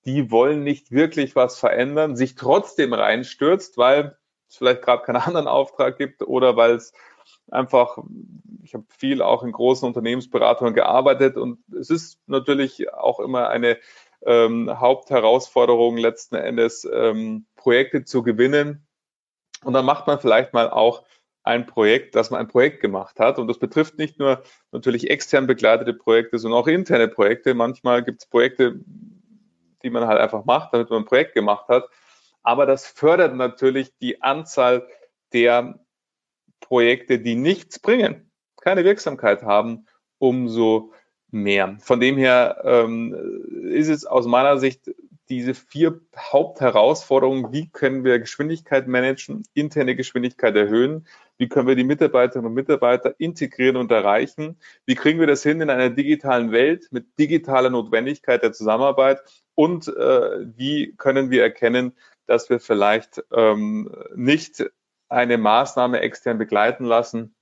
die 0.05 0.31
wollen 0.31 0.63
nicht 0.63 0.91
wirklich 0.91 1.35
was 1.35 1.59
verändern, 1.59 2.17
sich 2.17 2.35
trotzdem 2.35 2.93
reinstürzt, 2.93 3.79
weil 3.79 4.19
es 4.55 4.59
vielleicht 4.59 4.83
gerade 4.83 5.03
keinen 5.03 5.17
anderen 5.23 5.49
Auftrag 5.49 5.99
gibt 5.99 6.23
oder 6.23 6.57
weil 6.57 6.73
es 6.73 6.93
einfach, 7.51 7.99
ich 8.63 8.75
habe 8.75 8.85
viel 8.89 9.23
auch 9.23 9.43
in 9.43 9.53
großen 9.53 9.87
Unternehmensberatungen 9.87 10.75
gearbeitet 10.75 11.37
und 11.37 11.59
es 11.79 11.91
ist 11.91 12.19
natürlich 12.27 12.93
auch 12.93 13.21
immer 13.21 13.49
eine 13.49 13.79
ähm, 14.25 14.71
Hauptherausforderung 14.81 15.97
letzten 15.97 16.37
Endes, 16.37 16.89
ähm, 16.91 17.47
Projekte 17.57 18.05
zu 18.05 18.23
gewinnen. 18.23 18.87
Und 19.65 19.75
dann 19.75 19.85
macht 19.85 20.07
man 20.07 20.19
vielleicht 20.19 20.53
mal 20.53 20.71
auch 20.71 21.05
ein 21.43 21.67
Projekt, 21.67 22.15
dass 22.15 22.31
man 22.31 22.41
ein 22.41 22.49
Projekt 22.49 22.81
gemacht 22.81 23.21
hat. 23.21 23.39
Und 23.39 23.49
das 23.49 23.59
betrifft 23.59 23.99
nicht 23.99 24.19
nur 24.19 24.43
natürlich 24.73 25.11
extern 25.11 25.47
begleitete 25.47 25.93
Projekte, 25.93 26.39
sondern 26.39 26.61
auch 26.61 26.67
interne 26.67 27.09
Projekte. 27.09 27.55
Manchmal 27.55 28.03
gibt 28.03 28.23
es 28.23 28.29
Projekte, 28.29 28.81
die 29.83 29.91
man 29.91 30.07
halt 30.07 30.21
einfach 30.21 30.47
macht, 30.47 30.73
damit 30.73 30.89
man 30.89 31.03
ein 31.03 31.07
Projekt 31.07 31.35
gemacht 31.35 31.69
hat. 31.69 31.85
Aber 32.45 32.67
das 32.67 32.87
fördert 32.87 33.35
natürlich 33.35 33.97
die 33.99 34.23
Anzahl 34.23 34.87
der 35.33 35.81
Projekte, 36.61 37.19
die 37.19 37.35
nichts 37.35 37.81
bringen, 37.81 38.31
keine 38.61 38.85
Wirksamkeit 38.85 39.43
haben, 39.43 39.87
umso 40.19 40.93
mehr. 41.31 41.77
Von 41.81 42.01
dem 42.01 42.17
her 42.17 42.63
ähm, 42.65 43.15
ist 43.65 43.89
es 43.89 44.07
aus 44.07 44.27
meiner 44.27 44.59
Sicht 44.59 44.95
diese 45.29 45.55
vier 45.55 46.01
Hauptherausforderungen, 46.17 47.53
wie 47.53 47.69
können 47.71 48.05
wir 48.05 48.19
Geschwindigkeit 48.19 48.87
managen, 48.87 49.45
interne 49.55 49.97
Geschwindigkeit 49.97 50.55
erhöhen, 50.55 51.07
wie 51.39 51.49
können 51.49 51.67
wir 51.67 51.77
die 51.77 51.85
Mitarbeiterinnen 51.85 52.47
und 52.47 52.55
Mitarbeiter 52.55 53.15
integrieren 53.19 53.77
und 53.77 53.91
erreichen, 53.91 54.59
wie 54.87 54.95
kriegen 54.95 55.19
wir 55.19 55.27
das 55.27 55.43
hin 55.43 55.61
in 55.61 55.71
einer 55.71 55.91
digitalen 55.91 56.53
Welt 56.53 56.89
mit 56.91 57.19
digitaler 57.19 57.71
Notwendigkeit 57.71 58.43
der 58.43 58.53
Zusammenarbeit 58.53 59.21
und 59.55 59.89
äh, 59.89 60.57
wie 60.57 60.95
können 60.97 61.31
wir 61.31 61.43
erkennen, 61.43 61.95
dass 62.27 62.51
wir 62.51 62.61
vielleicht 62.61 63.23
ähm, 63.33 63.95
nicht 64.15 64.65
eine 65.09 65.39
Maßnahme 65.39 66.01
extern 66.01 66.39
begleiten 66.39 66.85
lassen, 66.85 67.35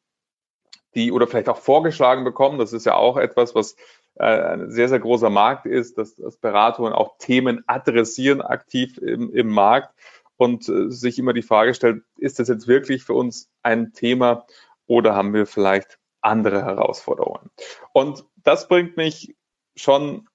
die 0.95 1.13
oder 1.13 1.27
vielleicht 1.27 1.49
auch 1.49 1.59
vorgeschlagen 1.59 2.25
bekommen. 2.25 2.59
Das 2.59 2.73
ist 2.73 2.87
ja 2.87 2.95
auch 2.95 3.17
etwas, 3.17 3.55
was 3.55 3.77
äh, 4.15 4.25
ein 4.25 4.71
sehr, 4.71 4.89
sehr 4.89 5.01
großer 5.01 5.31
Markt 5.31 5.67
ist, 5.67 5.99
dass, 5.99 6.15
dass 6.17 6.37
Beratungen 6.37 6.93
auch 6.93 7.17
Themen 7.19 7.65
adressieren 7.67 8.43
aktiv 8.43 8.99
im, 8.99 9.33
im 9.33 9.49
Markt 9.49 9.95
und 10.37 10.69
äh, 10.69 10.91
sich 10.91 11.19
immer 11.19 11.33
die 11.33 11.43
Frage 11.43 11.75
stellt, 11.75 12.03
ist 12.19 12.39
das 12.39 12.49
jetzt 12.49 12.67
wirklich 12.67 13.05
für 13.05 13.15
uns 13.15 13.49
ein 13.63 13.93
Thema 13.93 14.47
oder 14.87 15.15
haben 15.15 15.33
wir 15.33 15.47
vielleicht 15.47 15.99
andere 16.21 16.65
Herausforderungen? 16.65 17.51
Und 17.93 18.25
das 18.37 18.69
bringt 18.69 18.97
mich 18.97 19.35
schon 19.77 20.29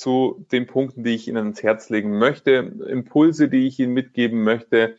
zu 0.00 0.46
den 0.50 0.66
Punkten, 0.66 1.04
die 1.04 1.14
ich 1.14 1.28
Ihnen 1.28 1.48
ins 1.48 1.62
Herz 1.62 1.90
legen 1.90 2.18
möchte, 2.18 2.52
Impulse, 2.52 3.48
die 3.48 3.66
ich 3.66 3.78
Ihnen 3.78 3.92
mitgeben 3.92 4.42
möchte, 4.42 4.96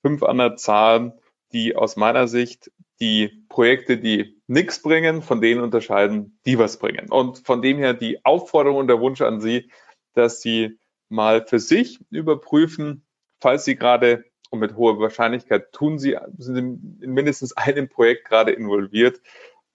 fünf 0.00 0.22
an 0.22 0.38
der 0.38 0.56
Zahl, 0.56 1.18
die 1.52 1.76
aus 1.76 1.96
meiner 1.96 2.28
Sicht 2.28 2.72
die 2.98 3.44
Projekte, 3.50 3.98
die 3.98 4.40
nichts 4.46 4.80
bringen, 4.80 5.20
von 5.20 5.42
denen 5.42 5.60
unterscheiden, 5.60 6.40
die 6.46 6.58
was 6.58 6.78
bringen. 6.78 7.10
Und 7.10 7.46
von 7.46 7.60
dem 7.60 7.76
her 7.76 7.92
die 7.92 8.24
Aufforderung 8.24 8.78
und 8.78 8.88
der 8.88 9.00
Wunsch 9.00 9.20
an 9.20 9.42
Sie, 9.42 9.70
dass 10.14 10.40
Sie 10.40 10.78
mal 11.10 11.46
für 11.46 11.58
sich 11.58 12.00
überprüfen, 12.10 13.06
falls 13.40 13.66
Sie 13.66 13.76
gerade 13.76 14.24
und 14.50 14.60
mit 14.60 14.76
hoher 14.76 14.98
Wahrscheinlichkeit 14.98 15.72
tun 15.72 15.98
Sie, 15.98 16.16
sind 16.38 17.02
in 17.02 17.12
mindestens 17.12 17.54
einem 17.54 17.90
Projekt 17.90 18.26
gerade 18.26 18.52
involviert, 18.52 19.20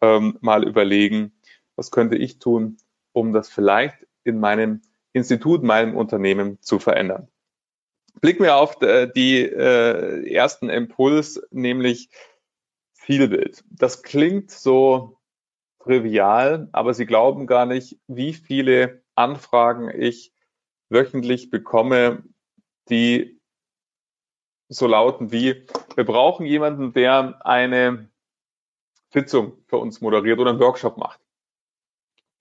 ähm, 0.02 0.40
mal 0.42 0.68
überlegen, 0.68 1.32
was 1.76 1.92
könnte 1.92 2.16
ich 2.16 2.40
tun, 2.40 2.78
um 3.12 3.34
das 3.34 3.50
vielleicht 3.50 4.08
in 4.24 4.40
meinem 4.40 4.82
Institut, 5.14 5.64
meinem 5.64 5.96
Unternehmen 5.96 6.62
zu 6.62 6.80
verändern. 6.80 7.28
Blicken 8.22 8.44
wir 8.44 8.56
auf 8.56 8.82
äh, 8.82 9.08
die 9.08 9.42
äh, 9.42 10.32
ersten 10.32 10.70
Impuls, 10.70 11.42
nämlich 11.52 12.10
Zielbild. 12.94 13.64
Das 13.70 14.04
klingt 14.04 14.52
so 14.52 15.18
trivial, 15.80 16.70
aber 16.72 16.94
Sie 16.94 17.06
glauben 17.06 17.48
gar 17.48 17.66
nicht, 17.66 18.00
wie 18.08 18.34
viele 18.34 19.04
Anfragen 19.16 19.90
ich 19.90 20.34
wöchentlich 20.90 21.50
bekomme, 21.50 22.24
die 22.90 23.42
so 24.70 24.88
lauten 24.88 25.32
wie, 25.32 25.66
wir 25.96 26.06
brauchen 26.06 26.46
jemanden, 26.46 26.94
der 26.94 27.46
eine 27.46 28.10
Sitzung 29.12 29.58
für 29.68 29.78
uns 29.78 30.02
moderiert 30.02 30.40
oder 30.40 30.52
einen 30.52 30.60
Workshop 30.60 30.98
macht. 30.98 31.20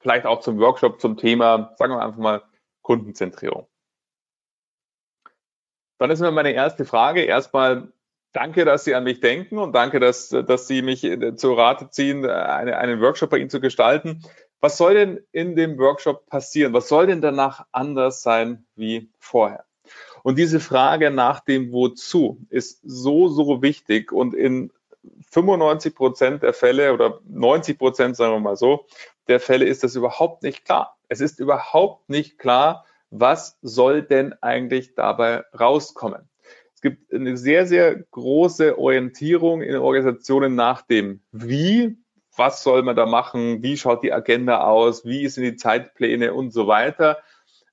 Vielleicht 0.02 0.26
auch 0.26 0.40
zum 0.40 0.58
Workshop 0.58 1.00
zum 1.00 1.16
Thema, 1.16 1.74
sagen 1.78 1.94
wir 1.94 2.02
einfach 2.02 2.18
mal, 2.18 2.42
Kundenzentrierung. 2.82 3.68
Dann 5.98 6.10
ist 6.10 6.18
mir 6.18 6.32
meine 6.32 6.52
erste 6.52 6.84
Frage 6.84 7.22
erstmal, 7.22 7.92
danke, 8.32 8.64
dass 8.64 8.82
Sie 8.82 8.96
an 8.96 9.04
mich 9.04 9.20
denken 9.20 9.58
und 9.58 9.72
danke, 9.72 10.00
dass, 10.00 10.30
dass 10.30 10.66
Sie 10.66 10.82
mich 10.82 11.02
zu 11.36 11.52
Rate 11.54 11.90
ziehen, 11.90 12.26
eine, 12.26 12.76
einen 12.78 13.00
Workshop 13.00 13.30
bei 13.30 13.38
Ihnen 13.38 13.50
zu 13.50 13.60
gestalten. 13.60 14.24
Was 14.60 14.76
soll 14.76 14.94
denn 14.94 15.20
in 15.30 15.54
dem 15.54 15.78
Workshop 15.78 16.26
passieren? 16.26 16.72
Was 16.72 16.88
soll 16.88 17.06
denn 17.06 17.20
danach 17.20 17.66
anders 17.70 18.22
sein 18.22 18.66
wie 18.74 19.12
vorher? 19.20 19.64
Und 20.24 20.36
diese 20.36 20.58
Frage 20.58 21.12
nach 21.12 21.40
dem 21.40 21.70
Wozu 21.70 22.44
ist 22.48 22.80
so, 22.82 23.28
so 23.28 23.62
wichtig 23.62 24.10
und 24.10 24.34
in 24.34 24.72
95 25.30 25.94
Prozent 25.94 26.42
der 26.42 26.52
Fälle 26.52 26.92
oder 26.92 27.20
90 27.26 27.78
Prozent, 27.78 28.16
sagen 28.16 28.34
wir 28.34 28.40
mal 28.40 28.56
so, 28.56 28.86
der 29.28 29.40
Fälle 29.40 29.64
ist 29.64 29.82
das 29.82 29.96
überhaupt 29.96 30.42
nicht 30.42 30.64
klar. 30.64 30.96
Es 31.08 31.20
ist 31.20 31.40
überhaupt 31.40 32.08
nicht 32.08 32.38
klar, 32.38 32.84
was 33.10 33.58
soll 33.62 34.02
denn 34.02 34.34
eigentlich 34.40 34.94
dabei 34.94 35.44
rauskommen. 35.58 36.28
Es 36.74 36.80
gibt 36.80 37.12
eine 37.12 37.36
sehr, 37.36 37.66
sehr 37.66 37.94
große 37.94 38.78
Orientierung 38.78 39.62
in 39.62 39.76
Organisationen 39.76 40.54
nach 40.54 40.82
dem 40.82 41.20
Wie, 41.30 41.96
was 42.34 42.62
soll 42.62 42.82
man 42.82 42.96
da 42.96 43.06
machen, 43.06 43.62
wie 43.62 43.76
schaut 43.76 44.02
die 44.02 44.12
Agenda 44.12 44.64
aus, 44.64 45.04
wie 45.04 45.28
sind 45.28 45.44
die 45.44 45.56
Zeitpläne 45.56 46.32
und 46.34 46.52
so 46.52 46.66
weiter. 46.66 47.18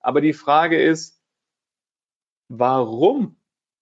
Aber 0.01 0.21
die 0.21 0.33
Frage 0.33 0.81
ist, 0.81 1.21
warum 2.49 3.37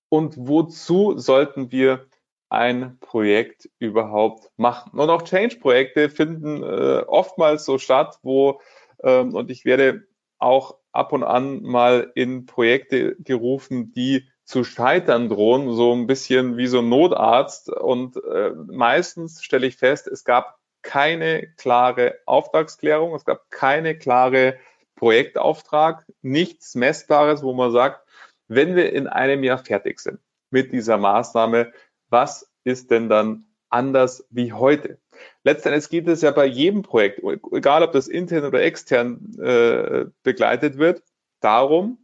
und 0.10 0.36
wozu 0.38 1.18
sollten 1.18 1.72
wir 1.72 2.06
ein 2.50 2.98
Projekt 3.00 3.70
überhaupt 3.80 4.52
machen? 4.58 5.00
Und 5.00 5.10
auch 5.10 5.24
Change-Projekte 5.24 6.10
finden 6.10 6.64
äh, 6.64 7.04
oftmals 7.08 7.66
so 7.66 7.78
statt, 7.78 8.20
wo, 8.24 8.62
ähm, 9.04 9.36
und 9.36 9.52
ich 9.52 9.66
werde 9.66 10.08
auch 10.40 10.78
ab 10.92 11.14
und 11.14 11.24
an 11.24 11.62
mal 11.62 12.12
in 12.16 12.46
Projekte 12.46 13.16
gerufen, 13.18 13.92
die 13.94 14.28
zu 14.44 14.64
scheitern 14.64 15.28
drohen, 15.30 15.74
so 15.76 15.94
ein 15.94 16.08
bisschen 16.08 16.58
wie 16.58 16.68
so 16.68 16.80
ein 16.80 16.90
Notarzt. 16.90 17.70
Und 17.70 18.16
äh, 18.18 18.52
meistens 18.52 19.44
stelle 19.44 19.68
ich 19.68 19.76
fest, 19.76 20.08
es 20.08 20.24
gab 20.24 20.58
keine 20.82 21.48
klare 21.58 22.16
Auftragsklärung, 22.26 23.14
es 23.14 23.26
gab 23.26 23.52
keine 23.52 23.98
klare 23.98 24.58
Projektauftrag, 24.96 26.06
nichts 26.22 26.76
Messbares, 26.76 27.44
wo 27.44 27.54
man 27.54 27.72
sagt, 27.72 28.08
wenn 28.48 28.76
wir 28.76 28.94
in 28.94 29.08
einem 29.08 29.44
Jahr 29.44 29.58
fertig 29.58 30.00
sind 30.00 30.20
mit 30.50 30.72
dieser 30.72 30.98
Maßnahme, 30.98 31.74
was 32.10 32.52
ist 32.64 32.92
denn 32.92 33.10
dann 33.10 33.46
anders 33.70 34.26
wie 34.30 34.54
heute? 34.54 35.00
Letztendlich 35.44 35.90
geht 35.90 36.08
es 36.08 36.22
ja 36.22 36.32
bei 36.32 36.46
jedem 36.46 36.84
Projekt, 36.84 37.22
egal 37.52 37.84
ob 37.84 37.92
das 37.92 38.08
intern 38.08 38.46
oder 38.46 38.62
extern 38.62 39.36
äh, 39.40 40.06
begleitet 40.24 40.78
wird, 40.78 41.04
darum, 41.40 41.98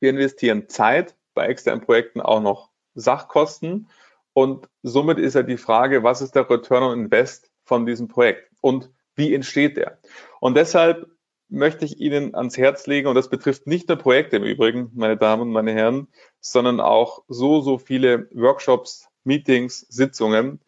wir 0.00 0.10
investieren 0.10 0.68
Zeit, 0.68 1.16
bei 1.34 1.46
externen 1.46 1.84
Projekten 1.84 2.20
auch 2.20 2.40
noch 2.40 2.70
Sachkosten 2.94 3.88
und 4.32 4.68
somit 4.82 5.18
ist 5.18 5.34
ja 5.34 5.42
die 5.42 5.56
Frage, 5.56 6.02
was 6.02 6.20
ist 6.20 6.34
der 6.34 6.48
Return 6.48 6.82
on 6.82 7.00
Invest 7.00 7.50
von 7.64 7.86
diesem 7.86 8.08
Projekt 8.08 8.50
und 8.60 8.90
wie 9.16 9.34
entsteht 9.34 9.76
der? 9.76 9.98
Und 10.40 10.56
deshalb 10.56 11.06
möchte 11.48 11.84
ich 11.84 12.00
Ihnen 12.00 12.34
ans 12.34 12.58
Herz 12.58 12.86
legen, 12.86 13.06
und 13.06 13.14
das 13.14 13.30
betrifft 13.30 13.66
nicht 13.66 13.88
nur 13.88 13.98
Projekte 13.98 14.36
im 14.36 14.44
Übrigen, 14.44 14.90
meine 14.94 15.16
Damen 15.16 15.42
und 15.42 15.52
meine 15.52 15.72
Herren, 15.72 16.08
sondern 16.40 16.80
auch 16.80 17.22
so, 17.28 17.60
so 17.60 17.78
viele 17.78 18.28
Workshops, 18.32 19.08
Meetings, 19.24 19.80
Sitzungen. 19.80 20.60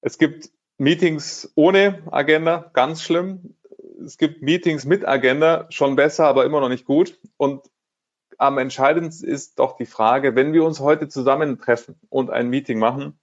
Es 0.00 0.18
gibt 0.18 0.50
Meetings 0.78 1.50
ohne 1.54 2.02
Agenda, 2.10 2.70
ganz 2.72 3.02
schlimm. 3.02 3.54
Es 4.04 4.16
gibt 4.16 4.42
Meetings 4.42 4.84
mit 4.84 5.06
Agenda, 5.06 5.66
schon 5.70 5.96
besser, 5.96 6.26
aber 6.26 6.44
immer 6.44 6.60
noch 6.60 6.70
nicht 6.70 6.86
gut. 6.86 7.18
Und 7.36 7.70
am 8.38 8.56
entscheidendsten 8.58 9.28
ist 9.28 9.58
doch 9.58 9.76
die 9.76 9.86
Frage, 9.86 10.34
wenn 10.34 10.52
wir 10.52 10.64
uns 10.64 10.80
heute 10.80 11.08
zusammentreffen 11.08 11.96
und 12.08 12.30
ein 12.30 12.48
Meeting 12.48 12.78
machen, 12.78 13.18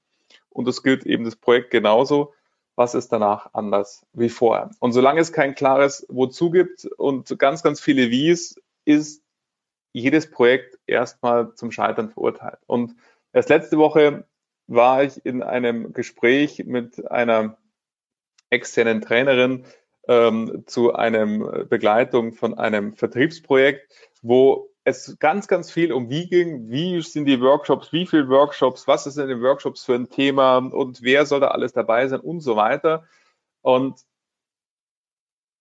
und 0.50 0.68
das 0.68 0.84
gilt 0.84 1.06
eben 1.06 1.24
das 1.24 1.36
Projekt 1.36 1.72
genauso, 1.72 2.34
was 2.76 2.94
ist 2.94 3.12
danach 3.12 3.54
anders 3.54 4.06
wie 4.14 4.30
vorher. 4.30 4.70
Und 4.80 4.92
solange 4.92 5.20
es 5.20 5.34
kein 5.34 5.56
klares 5.56 6.06
Wozu 6.10 6.52
gibt 6.52 6.86
und 6.98 7.38
ganz, 7.40 7.64
ganz 7.64 7.82
viele 7.82 8.12
Wies, 8.12 8.62
ist 8.86 9.24
jedes 9.94 10.30
Projekt 10.30 10.78
erstmal 10.86 11.56
zum 11.56 11.72
Scheitern 11.72 12.10
verurteilt. 12.10 12.60
Und 12.68 12.96
erst 13.38 13.50
letzte 13.50 13.78
Woche 13.78 14.26
war 14.68 15.04
ich 15.04 15.26
in 15.26 15.42
einem 15.42 15.94
Gespräch 15.94 16.64
mit 16.66 17.10
einer 17.10 17.58
externen 18.50 19.02
Trainerin 19.02 19.66
ähm, 20.08 20.64
zu 20.68 20.94
einem 20.94 21.68
Begleitung 21.70 22.34
von 22.34 22.58
einem 22.58 22.96
Vertriebsprojekt, 22.96 24.12
wo 24.22 24.70
es 24.84 25.18
ganz, 25.20 25.48
ganz 25.48 25.70
viel 25.70 25.92
um 25.92 26.10
wie 26.10 26.30
ging, 26.30 26.70
wie 26.70 27.02
sind 27.02 27.26
die 27.26 27.42
Workshops, 27.42 27.92
wie 27.92 28.06
viele 28.06 28.30
Workshops, 28.30 28.88
was 28.88 29.06
ist 29.06 29.18
in 29.18 29.28
den 29.28 29.42
Workshops 29.42 29.84
für 29.84 29.96
ein 29.96 30.10
Thema 30.10 30.58
und 30.58 31.02
wer 31.02 31.26
soll 31.26 31.42
da 31.42 31.50
alles 31.50 31.74
dabei 31.74 32.08
sein 32.08 32.22
und 32.22 32.40
so 32.40 32.56
weiter. 32.56 33.04
Und 33.62 34.00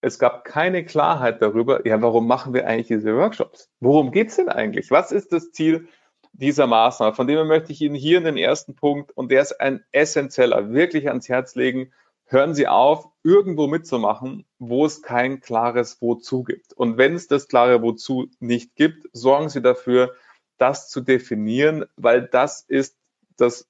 es 0.01 0.21
gab 0.21 0.45
keine 0.45 0.85
Klarheit 0.85 1.43
darüber, 1.43 1.85
ja, 1.87 2.01
warum 2.01 2.29
machen 2.29 2.55
wir 2.55 2.69
eigentlich 2.69 2.87
diese 2.87 3.17
Workshops? 3.17 3.69
Worum 3.81 4.13
geht's 4.13 4.37
denn 4.37 4.49
eigentlich? 4.49 4.93
Was 4.93 5.11
ist 5.11 5.33
das 5.33 5.51
Ziel 5.51 5.89
dieser 6.39 6.67
Maßnahme? 6.67 7.15
Von 7.15 7.27
dem 7.27 7.47
möchte 7.47 7.73
ich 7.73 7.81
Ihnen 7.81 7.95
hier 7.95 8.19
in 8.19 8.25
den 8.25 8.37
ersten 8.37 8.75
Punkt, 8.75 9.13
und 9.13 9.31
der 9.31 9.43
ist 9.43 9.61
ein 9.61 9.85
essentieller, 9.93 10.73
wirklich 10.73 11.09
ans 11.09 11.29
Herz 11.29 11.55
legen, 11.55 11.93
hören 12.27 12.55
Sie 12.55 12.67
auf, 12.67 13.09
irgendwo 13.23 13.67
mitzumachen, 13.67 14.45
wo 14.59 14.85
es 14.85 15.03
kein 15.03 15.41
klares 15.41 16.01
Wozu 16.01 16.43
gibt. 16.43 16.73
Und 16.73 16.99
wenn 16.99 17.15
es 17.15 17.29
das 17.29 17.49
klare 17.49 17.83
Wozu 17.83 18.29
nicht 18.41 18.75
gibt, 18.75 19.07
sorgen 19.13 19.49
Sie 19.49 19.63
dafür, 19.63 20.15
das 20.59 20.89
zu 20.89 21.01
definieren, 21.01 21.85
weil 21.97 22.23
das 22.23 22.63
ist 22.63 22.97
das 23.37 23.69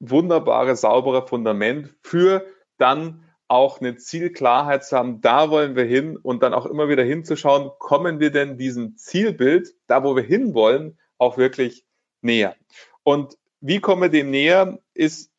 wunderbare, 0.00 0.76
saubere 0.76 1.26
Fundament 1.26 1.94
für 2.02 2.46
dann 2.78 3.24
auch 3.48 3.80
eine 3.80 3.96
Zielklarheit 3.96 4.84
zu 4.84 4.96
haben, 4.96 5.20
da 5.20 5.50
wollen 5.50 5.74
wir 5.74 5.84
hin 5.84 6.16
und 6.16 6.42
dann 6.42 6.54
auch 6.54 6.66
immer 6.66 6.88
wieder 6.88 7.02
hinzuschauen, 7.02 7.70
kommen 7.78 8.20
wir 8.20 8.30
denn 8.30 8.58
diesem 8.58 8.96
Zielbild, 8.96 9.74
da 9.86 10.04
wo 10.04 10.14
wir 10.14 10.22
hinwollen, 10.22 10.98
auch 11.16 11.38
wirklich 11.38 11.84
näher. 12.20 12.56
Und 13.02 13.36
wie 13.60 13.80
kommen 13.80 14.02
wir 14.02 14.08
dem 14.08 14.30
näher, 14.30 14.78
ist 14.94 15.30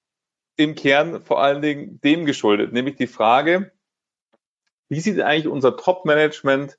im 0.55 0.75
Kern 0.75 1.21
vor 1.21 1.41
allen 1.41 1.61
Dingen 1.61 2.01
dem 2.01 2.25
geschuldet, 2.25 2.73
nämlich 2.73 2.95
die 2.95 3.07
Frage, 3.07 3.71
wie 4.89 4.99
sieht 4.99 5.21
eigentlich 5.21 5.47
unser 5.47 5.77
Top-Management 5.77 6.77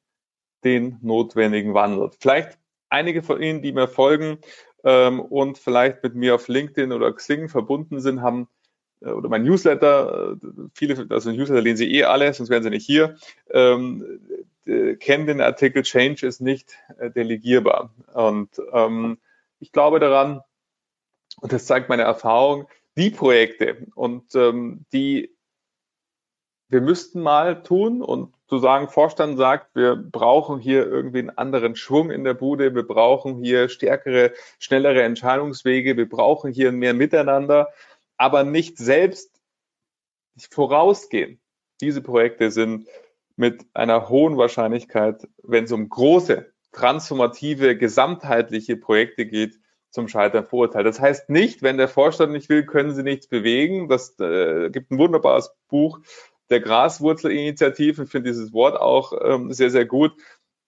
den 0.65 0.99
notwendigen 1.01 1.75
Wandel? 1.75 2.11
Vielleicht 2.19 2.59
einige 2.89 3.23
von 3.23 3.41
Ihnen, 3.41 3.63
die 3.63 3.73
mir 3.73 3.89
folgen 3.89 4.39
ähm, 4.85 5.21
und 5.21 5.59
vielleicht 5.59 6.03
mit 6.03 6.15
mir 6.15 6.35
auf 6.35 6.49
LinkedIn 6.49 6.93
oder 6.93 7.13
Xing 7.13 7.49
verbunden 7.49 8.01
sind, 8.01 8.21
haben 8.21 8.49
äh, 9.01 9.11
oder 9.11 9.29
mein 9.29 9.45
Newsletter, 9.45 10.37
äh, 10.43 10.47
viele, 10.75 11.07
also 11.09 11.31
Newsletter 11.31 11.63
lesen 11.63 11.79
Sie 11.79 11.95
eh 11.95 12.05
alle, 12.05 12.33
sonst 12.35 12.51
wären 12.51 12.63
Sie 12.63 12.71
nicht 12.71 12.87
hier, 12.87 13.17
ähm, 13.51 14.21
äh, 14.67 14.97
kennen 14.97 15.27
den 15.27 15.41
Artikel 15.41 15.83
Change 15.83 16.27
ist 16.27 16.41
nicht 16.41 16.77
äh, 16.99 17.11
delegierbar. 17.11 17.95
Und 18.13 18.51
ähm, 18.73 19.19
ich 19.61 19.73
glaube 19.73 20.01
daran, 20.01 20.41
und 21.41 21.53
das 21.53 21.67
zeigt 21.67 21.89
meine 21.89 22.03
Erfahrung, 22.03 22.67
die 22.97 23.11
Projekte 23.11 23.87
und 23.95 24.35
ähm, 24.35 24.85
die 24.93 25.35
wir 26.71 26.81
müssten 26.81 27.21
mal 27.21 27.65
tun 27.65 28.01
und 28.01 28.33
zu 28.47 28.59
sagen, 28.59 28.89
Vorstand 28.89 29.37
sagt, 29.37 29.75
wir 29.75 29.97
brauchen 29.97 30.61
hier 30.61 30.87
irgendwie 30.87 31.19
einen 31.19 31.31
anderen 31.31 31.75
Schwung 31.75 32.13
in 32.13 32.23
der 32.23 32.35
Bude, 32.35 32.75
wir 32.77 32.87
brauchen 32.87 33.43
hier 33.43 33.69
stärkere, 33.69 34.33
schnellere 34.61 35.03
Entscheidungswege, 35.03 35.97
wir 35.97 36.09
brauchen 36.09 36.53
hier 36.53 36.71
mehr 36.71 36.95
Miteinander, 36.95 37.69
aber 38.17 38.45
nicht 38.45 38.79
selbst 38.79 39.41
vorausgehen. 40.49 41.41
Diese 41.81 42.03
Projekte 42.03 42.53
sind 42.53 42.89
mit 43.35 43.65
einer 43.75 44.09
hohen 44.09 44.37
Wahrscheinlichkeit, 44.37 45.27
wenn 45.43 45.65
es 45.65 45.73
um 45.73 45.89
große, 45.89 46.53
transformative, 46.73 47.77
gesamtheitliche 47.77 48.77
Projekte 48.77 49.27
geht, 49.27 49.59
zum 49.91 50.09
Scheitern 50.09 50.47
verurteilt. 50.47 50.87
Das 50.87 51.01
heißt 51.01 51.31
nicht, 51.31 51.63
wenn 51.63 51.77
der 51.77 51.89
Vorstand 51.89 52.33
nicht 52.33 52.49
will, 52.49 52.65
können 52.65 52.95
sie 52.95 53.03
nichts 53.03 53.27
bewegen. 53.27 53.89
Das 53.89 54.19
äh, 54.21 54.71
gibt 54.71 54.91
ein 54.91 54.99
wunderbares 54.99 55.53
Buch 55.69 55.99
der 56.49 56.61
Graswurzelinitiative. 56.61 58.05
Ich 58.05 58.11
finde 58.11 58.31
dieses 58.31 58.53
Wort 58.53 58.79
auch 58.79 59.13
ähm, 59.23 59.53
sehr, 59.53 59.71
sehr 59.71 59.87
gut. 59.87 60.13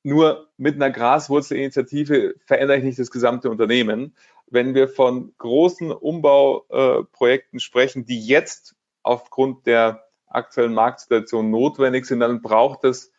Nur 0.03 0.49
mit 0.57 0.75
einer 0.75 0.91
Graswurzelinitiative 0.91 2.35
verändere 2.45 2.79
ich 2.79 2.85
nicht 2.85 2.99
das 2.99 3.11
gesamte 3.11 3.51
Unternehmen. 3.51 4.17
Wenn 4.47 4.75
wir 4.75 4.89
von 4.89 5.33
großen 5.39 5.93
Umbauprojekten 5.93 7.61
sprechen, 7.61 8.05
die 8.05 8.21
jetzt 8.21 8.75
aufgrund 9.03 9.67
der 9.67 10.05
aktuellen 10.27 10.75
Marktsituation 10.75 11.51
notwendig 11.51 12.07
sind, 12.07 12.21
dann 12.21 12.43
braucht 12.43 12.85
es 12.85 13.13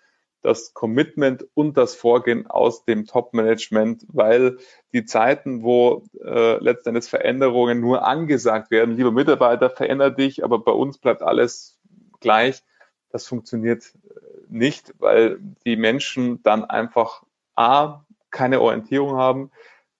das 0.43 0.73
Commitment 0.73 1.47
und 1.53 1.77
das 1.77 1.95
Vorgehen 1.95 2.47
aus 2.47 2.83
dem 2.85 3.05
Top-Management, 3.05 4.05
weil 4.09 4.57
die 4.91 5.05
Zeiten, 5.05 5.63
wo 5.63 6.03
äh, 6.23 6.57
letztendlich 6.57 7.05
Veränderungen 7.05 7.79
nur 7.79 8.05
angesagt 8.05 8.69
werden, 8.69 8.95
lieber 8.95 9.11
Mitarbeiter, 9.11 9.69
veränder 9.69 10.11
dich, 10.11 10.43
aber 10.43 10.59
bei 10.59 10.73
uns 10.73 10.97
bleibt 10.97 11.23
alles 11.23 11.79
gleich, 12.19 12.61
das 13.09 13.25
funktioniert 13.25 13.93
äh, 14.05 14.19
nicht, 14.49 14.93
weil 14.99 15.39
die 15.65 15.77
Menschen 15.77 16.43
dann 16.43 16.65
einfach 16.65 17.23
A, 17.55 18.05
keine 18.29 18.59
Orientierung 18.59 19.15
haben, 19.15 19.49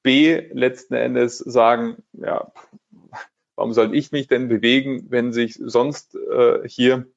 B, 0.04 0.50
letzten 0.52 0.96
Endes 0.96 1.38
sagen, 1.38 2.04
ja, 2.12 2.52
warum 3.56 3.72
soll 3.72 3.96
ich 3.96 4.12
mich 4.12 4.28
denn 4.28 4.50
bewegen, 4.50 5.06
wenn 5.10 5.32
sich 5.32 5.58
sonst 5.64 6.16
äh, 6.16 6.68
hier 6.68 7.08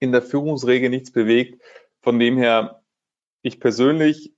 in 0.00 0.12
der 0.12 0.20
Führungsregel 0.20 0.90
nichts 0.90 1.12
bewegt? 1.12 1.62
Von 2.02 2.18
dem 2.18 2.36
her, 2.36 2.82
ich 3.42 3.60
persönlich 3.60 4.34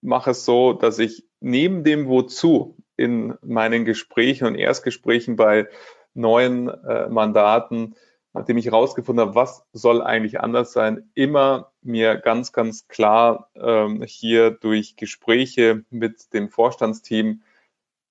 mache 0.00 0.32
es 0.32 0.44
so, 0.44 0.72
dass 0.72 0.98
ich 0.98 1.24
neben 1.40 1.84
dem 1.84 2.08
Wozu 2.08 2.76
in 2.96 3.34
meinen 3.42 3.84
Gesprächen 3.84 4.46
und 4.46 4.54
Erstgesprächen 4.54 5.36
bei 5.36 5.68
neuen 6.14 6.68
äh, 6.68 7.08
Mandaten, 7.08 7.94
nachdem 8.32 8.58
ich 8.58 8.66
herausgefunden 8.66 9.26
habe, 9.26 9.34
was 9.34 9.64
soll 9.72 10.02
eigentlich 10.02 10.40
anders 10.40 10.72
sein, 10.72 11.10
immer 11.14 11.72
mir 11.82 12.16
ganz, 12.16 12.52
ganz 12.52 12.88
klar 12.88 13.50
ähm, 13.54 14.02
hier 14.02 14.50
durch 14.50 14.96
Gespräche 14.96 15.84
mit 15.90 16.32
dem 16.32 16.48
Vorstandsteam 16.48 17.42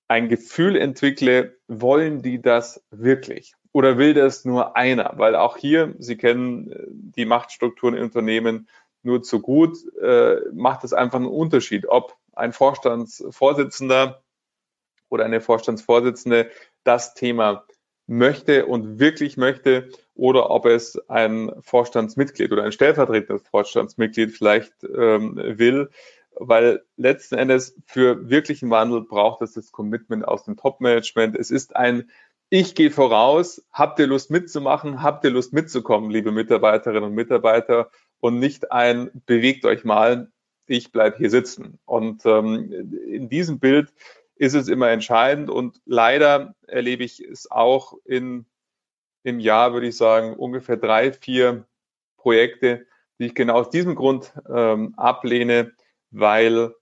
ein 0.08 0.28
Gefühl 0.28 0.76
entwickle, 0.76 1.56
wollen 1.68 2.22
die 2.22 2.40
das 2.40 2.84
wirklich? 2.90 3.54
Oder 3.72 3.96
will 3.96 4.12
das 4.12 4.44
nur 4.44 4.76
einer? 4.76 5.14
Weil 5.16 5.34
auch 5.34 5.56
hier, 5.56 5.94
Sie 5.98 6.16
kennen 6.16 6.70
äh, 6.70 6.86
die 6.90 7.24
Machtstrukturen 7.24 7.94
in 7.94 8.04
Unternehmen, 8.04 8.68
nur 9.02 9.22
zu 9.22 9.40
gut, 9.40 9.78
äh, 10.00 10.36
macht 10.52 10.84
es 10.84 10.92
einfach 10.92 11.18
einen 11.18 11.26
Unterschied, 11.26 11.86
ob 11.88 12.16
ein 12.32 12.52
Vorstandsvorsitzender 12.52 14.22
oder 15.08 15.24
eine 15.24 15.40
Vorstandsvorsitzende 15.40 16.50
das 16.84 17.14
Thema 17.14 17.66
möchte 18.06 18.66
und 18.66 18.98
wirklich 18.98 19.36
möchte 19.36 19.88
oder 20.14 20.50
ob 20.50 20.66
es 20.66 20.98
ein 21.08 21.52
Vorstandsmitglied 21.60 22.52
oder 22.52 22.64
ein 22.64 22.72
stellvertretendes 22.72 23.46
Vorstandsmitglied 23.48 24.32
vielleicht 24.32 24.72
ähm, 24.84 25.36
will, 25.36 25.90
weil 26.34 26.82
letzten 26.96 27.36
Endes 27.36 27.76
für 27.86 28.28
wirklichen 28.28 28.70
Wandel 28.70 29.02
braucht 29.02 29.42
es 29.42 29.52
das 29.52 29.70
Commitment 29.72 30.26
aus 30.26 30.44
dem 30.44 30.56
Top-Management. 30.56 31.36
Es 31.36 31.50
ist 31.50 31.76
ein 31.76 32.10
ich 32.54 32.74
gehe 32.74 32.90
voraus, 32.90 33.64
habt 33.72 33.98
ihr 33.98 34.06
Lust 34.06 34.30
mitzumachen, 34.30 35.02
habt 35.02 35.24
ihr 35.24 35.30
Lust 35.30 35.54
mitzukommen, 35.54 36.10
liebe 36.10 36.32
Mitarbeiterinnen 36.32 37.04
und 37.04 37.14
Mitarbeiter 37.14 37.90
und 38.22 38.38
nicht 38.38 38.70
ein, 38.70 39.10
bewegt 39.26 39.64
euch 39.64 39.84
mal, 39.84 40.30
ich 40.68 40.92
bleibe 40.92 41.16
hier 41.18 41.28
sitzen. 41.28 41.80
Und 41.84 42.24
ähm, 42.24 42.72
in 43.08 43.28
diesem 43.28 43.58
Bild 43.58 43.92
ist 44.36 44.54
es 44.54 44.68
immer 44.68 44.90
entscheidend 44.90 45.50
und 45.50 45.80
leider 45.86 46.54
erlebe 46.68 47.02
ich 47.02 47.20
es 47.20 47.50
auch 47.50 47.94
in, 48.04 48.46
im 49.24 49.40
Jahr, 49.40 49.72
würde 49.72 49.88
ich 49.88 49.96
sagen, 49.96 50.34
ungefähr 50.34 50.76
drei, 50.76 51.12
vier 51.12 51.66
Projekte, 52.16 52.86
die 53.18 53.26
ich 53.26 53.34
genau 53.34 53.54
aus 53.54 53.70
diesem 53.70 53.96
Grund 53.96 54.32
ähm, 54.48 54.94
ablehne, 54.96 55.72
weil 56.12 56.72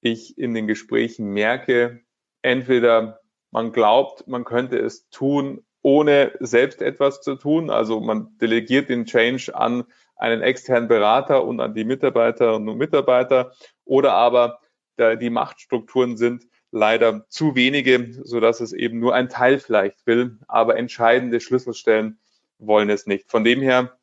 ich 0.00 0.36
in 0.36 0.52
den 0.52 0.66
Gesprächen 0.66 1.28
merke, 1.28 2.00
entweder 2.42 3.20
man 3.52 3.70
glaubt, 3.70 4.26
man 4.26 4.42
könnte 4.42 4.78
es 4.78 5.08
tun, 5.10 5.64
ohne 5.82 6.32
selbst 6.40 6.82
etwas 6.82 7.20
zu 7.20 7.36
tun. 7.36 7.70
Also 7.70 8.00
man 8.00 8.36
delegiert 8.38 8.88
den 8.88 9.04
Change 9.04 9.54
an 9.54 9.84
einen 10.22 10.40
externen 10.40 10.88
Berater 10.88 11.44
und 11.44 11.58
an 11.58 11.74
die 11.74 11.84
Mitarbeiterinnen 11.84 12.68
und 12.68 12.78
Mitarbeiter. 12.78 13.52
Oder 13.84 14.12
aber 14.12 14.60
die 14.96 15.30
Machtstrukturen 15.30 16.16
sind 16.16 16.44
leider 16.70 17.26
zu 17.28 17.56
wenige, 17.56 18.12
so 18.22 18.38
dass 18.38 18.60
es 18.60 18.72
eben 18.72 19.00
nur 19.00 19.16
ein 19.16 19.28
Teil 19.28 19.58
vielleicht 19.58 20.06
will, 20.06 20.38
aber 20.46 20.76
entscheidende 20.76 21.40
Schlüsselstellen 21.40 22.20
wollen 22.58 22.88
es 22.88 23.06
nicht. 23.06 23.28
Von 23.28 23.42
dem 23.42 23.60
her 23.62 23.98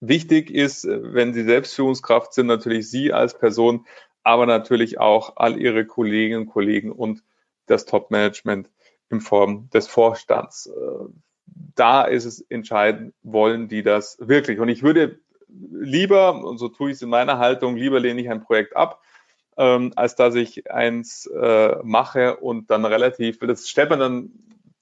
wichtig 0.00 0.50
ist, 0.50 0.86
wenn 0.86 1.34
Sie 1.34 1.42
Selbstführungskraft 1.42 2.32
sind, 2.32 2.46
natürlich 2.46 2.88
Sie 2.88 3.12
als 3.12 3.36
Person, 3.36 3.84
aber 4.22 4.46
natürlich 4.46 5.00
auch 5.00 5.36
all 5.36 5.60
Ihre 5.60 5.86
Kolleginnen 5.86 6.42
und 6.42 6.46
Kollegen 6.46 6.92
und 6.92 7.24
das 7.66 7.84
Top-Management 7.84 8.70
in 9.10 9.20
Form 9.20 9.70
des 9.70 9.88
Vorstands 9.88 10.70
da 11.74 12.02
ist 12.02 12.24
es 12.24 12.40
entscheidend, 12.40 13.14
wollen 13.22 13.68
die 13.68 13.82
das 13.82 14.16
wirklich? 14.20 14.58
Und 14.60 14.68
ich 14.68 14.82
würde 14.82 15.20
lieber, 15.48 16.44
und 16.44 16.58
so 16.58 16.68
tue 16.68 16.90
ich 16.90 16.96
es 16.96 17.02
in 17.02 17.08
meiner 17.08 17.38
Haltung, 17.38 17.76
lieber 17.76 18.00
lehne 18.00 18.20
ich 18.20 18.30
ein 18.30 18.42
Projekt 18.42 18.76
ab, 18.76 19.02
ähm, 19.56 19.92
als 19.96 20.16
dass 20.16 20.34
ich 20.34 20.70
eins 20.70 21.26
äh, 21.26 21.76
mache 21.82 22.36
und 22.36 22.70
dann 22.70 22.84
relativ, 22.84 23.38
das 23.38 23.68
stellt 23.68 23.90
man 23.90 24.00
dann 24.00 24.30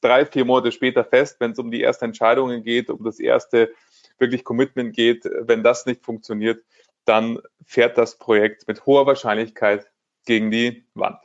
drei, 0.01 0.27
vier 0.27 0.45
Monate 0.45 0.73
später 0.73 1.05
fest, 1.05 1.37
wenn 1.41 1.53
es 1.53 1.59
um 1.59 1.71
die 1.71 1.83
ersten 1.83 2.07
Entscheidungen 2.07 2.63
geht, 2.63 2.91
um 2.91 3.05
das 3.05 3.21
erste 3.21 3.73
wirklich 4.19 4.45
Commitment 4.45 4.95
geht, 4.95 5.25
wenn 5.41 5.63
das 5.63 5.87
nicht 5.87 6.05
funktioniert, 6.05 6.65
dann 7.05 7.41
fährt 7.65 7.99
das 7.99 8.19
Projekt 8.19 8.67
mit 8.69 8.87
hoher 8.87 9.07
Wahrscheinlichkeit 9.07 9.91
gegen 10.25 10.51
die 10.51 10.87
Wand 10.95 11.19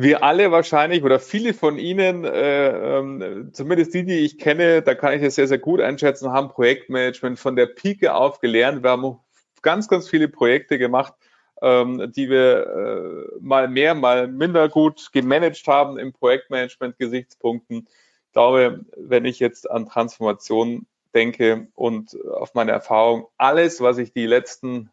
wir 0.00 0.22
alle 0.22 0.52
wahrscheinlich 0.52 1.02
oder 1.02 1.18
viele 1.18 1.52
von 1.52 1.76
Ihnen, 1.76 2.24
äh, 2.24 2.98
ähm, 2.98 3.50
zumindest 3.52 3.92
die, 3.94 4.04
die 4.04 4.20
ich 4.20 4.38
kenne, 4.38 4.80
da 4.80 4.94
kann 4.94 5.14
ich 5.14 5.22
es 5.22 5.34
sehr, 5.34 5.48
sehr 5.48 5.58
gut 5.58 5.80
einschätzen, 5.80 6.30
haben 6.30 6.50
Projektmanagement 6.50 7.38
von 7.38 7.56
der 7.56 7.66
Pike 7.66 8.14
auf 8.14 8.38
gelernt. 8.38 8.84
Wir 8.84 8.90
haben 8.90 9.18
ganz, 9.60 9.88
ganz 9.88 10.08
viele 10.08 10.28
Projekte 10.28 10.78
gemacht, 10.78 11.14
ähm, 11.62 12.12
die 12.14 12.30
wir 12.30 12.66
äh, 12.66 13.38
mal 13.40 13.66
mehr, 13.66 13.96
mal 13.96 14.28
minder 14.28 14.68
gut 14.68 15.10
gemanagt 15.12 15.66
haben 15.66 15.98
im 15.98 16.12
Projektmanagement-Gesichtspunkten. 16.12 17.88
Ich 18.26 18.32
glaube, 18.32 18.84
wenn 18.96 19.24
ich 19.24 19.40
jetzt 19.40 19.68
an 19.68 19.86
Transformation 19.86 20.86
denke 21.12 21.66
und 21.74 22.16
auf 22.24 22.54
meine 22.54 22.70
Erfahrung, 22.70 23.26
alles, 23.36 23.80
was 23.80 23.98
ich 23.98 24.12
die 24.12 24.26
letzten 24.26 24.90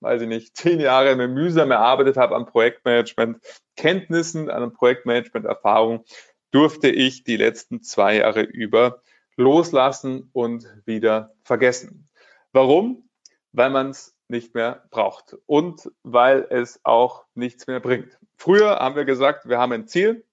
weiß 0.00 0.22
ich 0.22 0.28
nicht, 0.28 0.56
zehn 0.56 0.80
Jahre 0.80 1.14
mir 1.16 1.28
mühsam 1.28 1.70
erarbeitet 1.70 2.16
habe 2.16 2.36
an 2.36 2.46
Projektmanagement, 2.46 3.38
Kenntnissen, 3.76 4.50
an 4.50 4.72
Projektmanagement-Erfahrung, 4.72 6.04
durfte 6.50 6.88
ich 6.88 7.24
die 7.24 7.36
letzten 7.36 7.82
zwei 7.82 8.16
Jahre 8.16 8.42
über 8.42 9.02
loslassen 9.36 10.28
und 10.32 10.66
wieder 10.84 11.34
vergessen. 11.44 12.08
Warum? 12.52 13.08
Weil 13.52 13.70
man 13.70 13.90
es 13.90 14.16
nicht 14.28 14.54
mehr 14.54 14.84
braucht 14.90 15.36
und 15.46 15.90
weil 16.02 16.46
es 16.50 16.80
auch 16.84 17.24
nichts 17.34 17.66
mehr 17.66 17.80
bringt. 17.80 18.18
Früher 18.36 18.78
haben 18.78 18.96
wir 18.96 19.04
gesagt, 19.04 19.48
wir 19.48 19.58
haben 19.58 19.72
ein 19.72 19.86
Ziel. 19.86 20.24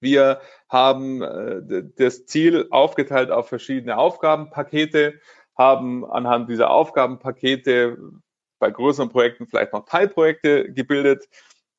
Wir 0.00 0.40
haben 0.68 1.22
äh, 1.22 1.84
das 1.96 2.26
Ziel 2.26 2.66
aufgeteilt 2.70 3.30
auf 3.30 3.48
verschiedene 3.48 3.96
Aufgabenpakete, 3.96 5.20
haben 5.56 6.04
anhand 6.04 6.50
dieser 6.50 6.70
Aufgabenpakete 6.70 7.96
bei 8.58 8.70
größeren 8.70 9.10
Projekten 9.10 9.46
vielleicht 9.46 9.72
noch 9.72 9.84
Teilprojekte 9.84 10.72
gebildet. 10.72 11.28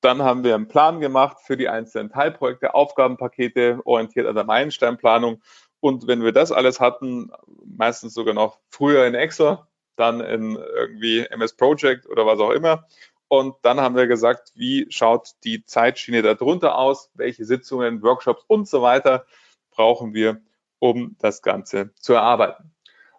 Dann 0.01 0.21
haben 0.21 0.43
wir 0.43 0.55
einen 0.55 0.67
Plan 0.67 0.99
gemacht 0.99 1.37
für 1.45 1.57
die 1.57 1.69
einzelnen 1.69 2.09
Teilprojekte, 2.11 2.73
Aufgabenpakete 2.73 3.81
orientiert 3.83 4.27
an 4.27 4.35
der 4.35 4.43
Meilensteinplanung. 4.43 5.41
Und 5.79 6.07
wenn 6.07 6.23
wir 6.23 6.31
das 6.31 6.51
alles 6.51 6.79
hatten, 6.79 7.31
meistens 7.65 8.13
sogar 8.13 8.33
noch 8.33 8.59
früher 8.69 9.05
in 9.05 9.15
Excel, 9.15 9.59
dann 9.95 10.21
in 10.21 10.55
irgendwie 10.55 11.25
MS 11.25 11.55
Project 11.55 12.07
oder 12.07 12.25
was 12.25 12.39
auch 12.39 12.51
immer. 12.51 12.87
Und 13.27 13.55
dann 13.63 13.81
haben 13.81 13.95
wir 13.95 14.07
gesagt, 14.07 14.51
wie 14.55 14.87
schaut 14.89 15.31
die 15.43 15.65
Zeitschiene 15.65 16.21
darunter 16.21 16.77
aus? 16.77 17.09
Welche 17.13 17.45
Sitzungen, 17.45 18.01
Workshops 18.01 18.43
und 18.47 18.67
so 18.67 18.81
weiter 18.81 19.25
brauchen 19.71 20.13
wir, 20.13 20.41
um 20.79 21.15
das 21.19 21.41
Ganze 21.41 21.93
zu 21.95 22.13
erarbeiten? 22.13 22.71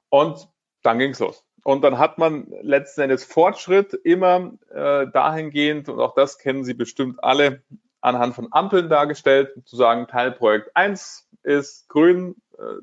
Und 0.08 0.48
dann 0.82 0.98
ging 0.98 1.10
es 1.10 1.18
los. 1.18 1.44
Und 1.68 1.84
dann 1.84 1.98
hat 1.98 2.16
man 2.16 2.46
letzten 2.62 3.02
Endes 3.02 3.24
Fortschritt 3.24 3.92
immer 3.92 4.52
äh, 4.70 5.06
dahingehend, 5.12 5.90
und 5.90 6.00
auch 6.00 6.14
das 6.14 6.38
kennen 6.38 6.64
Sie 6.64 6.72
bestimmt 6.72 7.22
alle, 7.22 7.62
anhand 8.00 8.34
von 8.34 8.48
Ampeln 8.52 8.88
dargestellt, 8.88 9.50
zu 9.66 9.76
sagen, 9.76 10.06
Teilprojekt 10.06 10.74
1 10.74 11.28
ist 11.42 11.86
grün, 11.90 12.36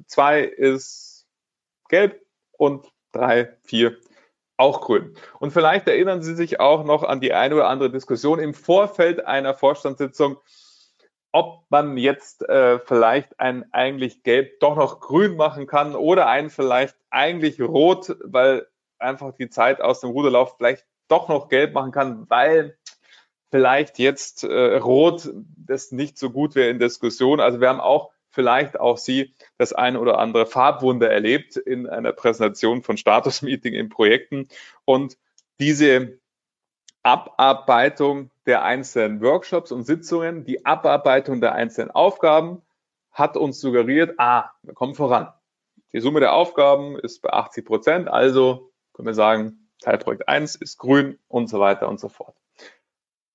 2 0.06 0.40
äh, 0.40 0.46
ist 0.46 1.26
gelb 1.90 2.22
und 2.52 2.86
3, 3.14 3.58
4 3.64 3.98
auch 4.58 4.82
grün. 4.82 5.18
Und 5.40 5.50
vielleicht 5.50 5.88
erinnern 5.88 6.22
Sie 6.22 6.36
sich 6.36 6.60
auch 6.60 6.84
noch 6.84 7.02
an 7.02 7.22
die 7.22 7.34
eine 7.34 7.56
oder 7.56 7.70
andere 7.70 7.90
Diskussion 7.90 8.38
im 8.38 8.54
Vorfeld 8.54 9.26
einer 9.26 9.56
Vorstandssitzung, 9.56 10.38
ob 11.32 11.66
man 11.70 11.98
jetzt 11.98 12.48
äh, 12.48 12.78
vielleicht 12.78 13.40
ein 13.40 13.66
eigentlich 13.74 14.22
gelb 14.22 14.60
doch 14.60 14.76
noch 14.76 15.00
grün 15.00 15.38
machen 15.38 15.66
kann 15.66 15.96
oder 15.96 16.28
ein 16.28 16.52
vielleicht 16.52 16.96
eigentlich 17.10 17.60
rot, 17.60 18.16
weil 18.24 18.68
einfach 19.00 19.34
die 19.34 19.50
Zeit 19.50 19.82
aus 19.82 20.02
dem 20.02 20.12
Ruderlauf 20.12 20.56
vielleicht 20.58 20.86
doch 21.08 21.30
noch 21.30 21.50
gelb 21.50 21.74
machen 21.74 21.92
kann, 21.92 22.30
weil 22.30 22.78
vielleicht 23.52 24.00
jetzt 24.00 24.44
äh, 24.44 24.78
rot 24.78 25.30
das 25.58 25.92
nicht 25.92 26.18
so 26.18 26.30
gut 26.30 26.56
wäre 26.56 26.70
in 26.70 26.80
Diskussion. 26.80 27.40
Also 27.40 27.62
wir 27.62 27.70
haben 27.70 27.80
auch 27.80 28.12
vielleicht 28.30 28.80
auch 28.80 28.98
Sie 28.98 29.34
das 29.58 29.72
ein 29.72 29.96
oder 29.96 30.20
andere 30.20 30.46
Farbwunder 30.46 31.10
erlebt 31.10 31.56
in 31.56 31.88
einer 31.88 32.12
Präsentation 32.12 32.82
von 32.82 32.98
Status-Meeting 32.98 33.74
in 33.74 33.90
Projekten. 33.90 34.50
Und 34.84 35.18
diese 35.60 36.20
Abarbeitung 37.02 38.32
der 38.46 38.64
einzelnen 38.64 39.22
Workshops 39.22 39.72
und 39.72 39.84
Sitzungen, 39.84 40.44
die 40.44 40.66
Abarbeitung 40.66 41.40
der 41.40 41.54
einzelnen 41.54 41.92
Aufgaben 41.92 42.62
hat 43.12 43.38
uns 43.38 43.62
suggeriert, 43.62 44.16
ah, 44.18 44.52
wir 44.64 44.74
kommen 44.74 44.96
voran. 44.96 45.32
Die 45.94 46.02
Summe 46.02 46.20
der 46.20 46.34
Aufgaben 46.34 47.00
ist 47.00 47.22
bei 47.22 47.30
80 47.30 47.66
Prozent, 47.66 48.08
also 48.10 48.74
können 48.96 49.08
wir 49.08 49.14
sagen, 49.14 49.68
Teilprojekt 49.82 50.28
1 50.28 50.56
ist 50.56 50.78
grün 50.78 51.20
und 51.28 51.50
so 51.50 51.60
weiter 51.60 51.90
und 51.90 52.00
so 52.00 52.08
fort. 52.10 52.36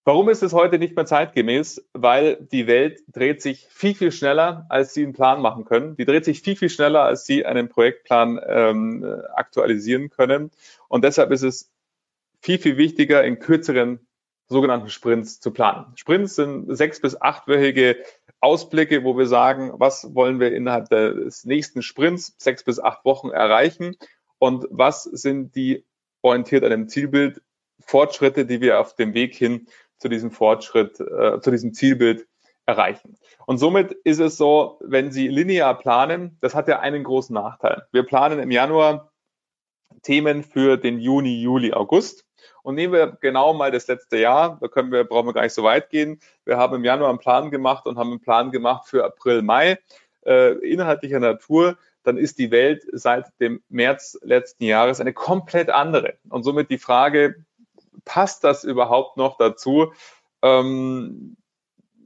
Warum 0.04 0.30
ist 0.30 0.42
es 0.42 0.54
heute 0.54 0.78
nicht 0.78 0.96
mehr 0.96 1.04
zeitgemäß? 1.04 1.86
Weil 1.92 2.36
die 2.50 2.66
Welt 2.66 3.02
dreht 3.08 3.42
sich 3.42 3.68
viel, 3.70 3.94
viel 3.94 4.10
schneller, 4.10 4.64
als 4.70 4.94
Sie 4.94 5.04
einen 5.04 5.12
Plan 5.12 5.42
machen 5.42 5.66
können. 5.66 5.96
Die 5.96 6.06
dreht 6.06 6.24
sich 6.24 6.40
viel, 6.40 6.56
viel 6.56 6.70
schneller, 6.70 7.02
als 7.02 7.26
Sie 7.26 7.44
einen 7.44 7.68
Projektplan 7.68 8.40
ähm, 8.46 9.04
aktualisieren 9.34 10.08
können. 10.08 10.50
Und 10.88 11.04
deshalb 11.04 11.30
ist 11.30 11.42
es 11.42 11.70
viel, 12.40 12.58
viel 12.58 12.78
wichtiger, 12.78 13.22
in 13.22 13.38
kürzeren 13.38 14.00
sogenannten 14.48 14.88
Sprints 14.88 15.38
zu 15.38 15.52
planen. 15.52 15.92
Sprints 15.96 16.34
sind 16.34 16.74
sechs 16.74 17.00
bis 17.00 17.20
achtwöchige 17.20 17.96
Ausblicke, 18.40 19.04
wo 19.04 19.16
wir 19.18 19.26
sagen, 19.26 19.72
was 19.74 20.14
wollen 20.14 20.40
wir 20.40 20.52
innerhalb 20.52 20.88
des 20.88 21.44
nächsten 21.44 21.82
Sprints 21.82 22.34
sechs 22.38 22.64
bis 22.64 22.80
acht 22.80 23.04
Wochen 23.04 23.28
erreichen 23.28 23.96
und 24.40 24.66
was 24.70 25.04
sind 25.04 25.54
die 25.54 25.84
orientiert 26.22 26.64
an 26.64 26.70
dem 26.70 26.88
Zielbild 26.88 27.40
Fortschritte, 27.80 28.46
die 28.46 28.60
wir 28.60 28.80
auf 28.80 28.94
dem 28.94 29.14
Weg 29.14 29.34
hin 29.34 29.68
zu 29.98 30.08
diesem 30.08 30.30
Fortschritt, 30.30 30.98
äh, 30.98 31.40
zu 31.40 31.50
diesem 31.50 31.72
Zielbild 31.72 32.26
erreichen. 32.66 33.16
Und 33.46 33.58
somit 33.58 33.92
ist 33.92 34.20
es 34.20 34.36
so, 34.36 34.78
wenn 34.82 35.12
Sie 35.12 35.28
linear 35.28 35.78
planen, 35.78 36.38
das 36.40 36.54
hat 36.54 36.68
ja 36.68 36.80
einen 36.80 37.04
großen 37.04 37.34
Nachteil. 37.34 37.86
Wir 37.92 38.02
planen 38.02 38.38
im 38.38 38.50
Januar 38.50 39.12
Themen 40.02 40.42
für 40.42 40.76
den 40.76 40.98
Juni, 41.00 41.42
Juli, 41.42 41.72
August. 41.72 42.24
Und 42.62 42.74
nehmen 42.74 42.92
wir 42.92 43.18
genau 43.20 43.52
mal 43.54 43.70
das 43.70 43.86
letzte 43.88 44.18
Jahr, 44.18 44.58
da 44.60 44.68
können 44.68 44.92
wir, 44.92 45.04
brauchen 45.04 45.26
wir 45.26 45.34
gar 45.34 45.42
nicht 45.42 45.54
so 45.54 45.62
weit 45.62 45.90
gehen. 45.90 46.20
Wir 46.44 46.56
haben 46.56 46.74
im 46.74 46.84
Januar 46.84 47.10
einen 47.10 47.18
Plan 47.18 47.50
gemacht 47.50 47.86
und 47.86 47.98
haben 47.98 48.10
einen 48.10 48.20
Plan 48.20 48.50
gemacht 48.50 48.88
für 48.88 49.04
April, 49.04 49.42
Mai, 49.42 49.78
äh, 50.24 50.52
inhaltlicher 50.66 51.20
Natur. 51.20 51.76
Dann 52.02 52.16
ist 52.16 52.38
die 52.38 52.50
Welt 52.50 52.84
seit 52.92 53.26
dem 53.40 53.62
März 53.68 54.18
letzten 54.22 54.64
Jahres 54.64 55.00
eine 55.00 55.12
komplett 55.12 55.70
andere. 55.70 56.18
Und 56.28 56.42
somit 56.44 56.70
die 56.70 56.78
Frage, 56.78 57.44
passt 58.04 58.44
das 58.44 58.64
überhaupt 58.64 59.16
noch 59.16 59.36
dazu? 59.36 59.92
Ähm, 60.42 61.36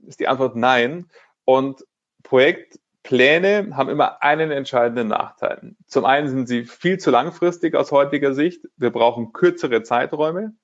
ist 0.06 0.20
die 0.20 0.28
Antwort 0.28 0.56
nein. 0.56 1.08
Und 1.44 1.84
Projektpläne 2.22 3.76
haben 3.76 3.88
immer 3.88 4.22
einen 4.22 4.50
entscheidenden 4.50 5.08
Nachteil. 5.08 5.76
Zum 5.86 6.04
einen 6.04 6.28
sind 6.28 6.48
sie 6.48 6.64
viel 6.64 6.98
zu 6.98 7.10
langfristig 7.10 7.74
aus 7.74 7.92
heutiger 7.92 8.34
Sicht. 8.34 8.66
Wir 8.76 8.90
brauchen 8.90 9.32
kürzere 9.32 9.82
Zeiträume. 9.82 10.54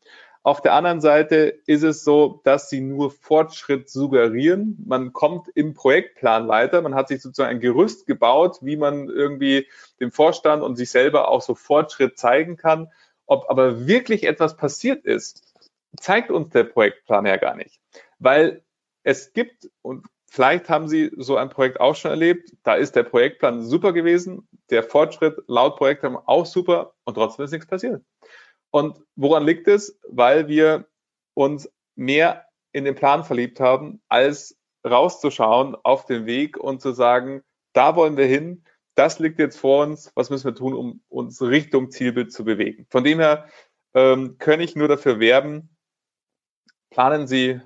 Auf 0.43 0.63
der 0.63 0.73
anderen 0.73 1.03
Seite 1.03 1.61
ist 1.67 1.83
es 1.83 2.03
so, 2.03 2.41
dass 2.45 2.71
sie 2.71 2.81
nur 2.81 3.11
Fortschritt 3.11 3.91
suggerieren. 3.91 4.83
Man 4.87 5.13
kommt 5.13 5.49
im 5.55 5.75
Projektplan 5.75 6.49
weiter. 6.49 6.81
Man 6.81 6.95
hat 6.95 7.09
sich 7.09 7.21
sozusagen 7.21 7.51
ein 7.51 7.61
Gerüst 7.61 8.07
gebaut, 8.07 8.59
wie 8.63 8.77
man 8.77 9.11
irgendwie 9.11 9.67
dem 10.01 10.11
Vorstand 10.11 10.63
und 10.63 10.77
sich 10.77 10.91
selber 10.91 11.29
auch 11.29 11.43
so 11.43 11.55
Fortschritt 11.55 12.19
zeigen 12.19 12.57
kann. 12.57 12.91
Ob 13.27 13.51
aber 13.51 13.87
wirklich 13.87 14.25
etwas 14.25 14.57
passiert 14.57 15.05
ist, 15.05 15.55
zeigt 15.99 16.31
uns 16.31 16.49
der 16.51 16.65
Projektplan 16.65 17.27
ja 17.27 17.37
gar 17.37 17.55
nicht. 17.55 17.79
Weil 18.19 18.63
es 19.03 19.35
gibt, 19.35 19.69
und 19.83 20.07
vielleicht 20.27 20.71
haben 20.71 20.89
Sie 20.89 21.13
so 21.17 21.37
ein 21.37 21.51
Projekt 21.51 21.81
auch 21.81 21.95
schon 21.95 22.13
erlebt, 22.13 22.55
da 22.63 22.75
ist 22.75 22.97
der 22.97 23.03
Projektplan 23.03 23.63
super 23.63 23.93
gewesen, 23.93 24.49
der 24.71 24.85
Fortschritt 24.85 25.37
laut 25.49 25.77
Projekt 25.77 26.03
haben 26.03 26.17
auch 26.17 26.47
super 26.47 26.95
und 27.05 27.15
trotzdem 27.15 27.45
ist 27.45 27.51
nichts 27.51 27.67
passiert. 27.67 28.03
Und 28.71 29.01
woran 29.17 29.45
liegt 29.45 29.69
es? 29.69 29.99
Weil 30.09 30.49
wir 30.49 30.87
uns 31.35 31.71
mehr 31.97 32.47
in 32.73 32.85
den 32.85 32.95
Plan 32.95 33.25
verliebt 33.25 33.61
haben, 33.61 34.01
als 34.09 34.57
rauszuschauen 34.87 35.77
auf 35.83 36.07
den 36.07 36.27
Weg 36.27 36.57
und 36.57 36.81
zu 36.81 36.93
sagen, 36.93 37.43
da 37.73 37.97
wollen 37.97 38.17
wir 38.17 38.27
hin, 38.27 38.65
das 38.95 39.19
liegt 39.19 39.39
jetzt 39.39 39.59
vor 39.59 39.85
uns, 39.85 40.13
was 40.15 40.31
müssen 40.31 40.47
wir 40.47 40.55
tun, 40.55 40.75
um 40.75 41.03
uns 41.09 41.41
Richtung 41.41 41.91
Zielbild 41.91 42.33
zu 42.33 42.45
bewegen. 42.45 42.87
Von 42.91 43.05
dem 43.05 43.19
her 43.19 43.49
ähm, 43.95 44.39
kann 44.39 44.61
ich 44.61 44.77
nur 44.77 44.89
dafür 44.89 45.21
werben, 45.21 45.77
planen 46.91 47.27
Sie 47.27 47.61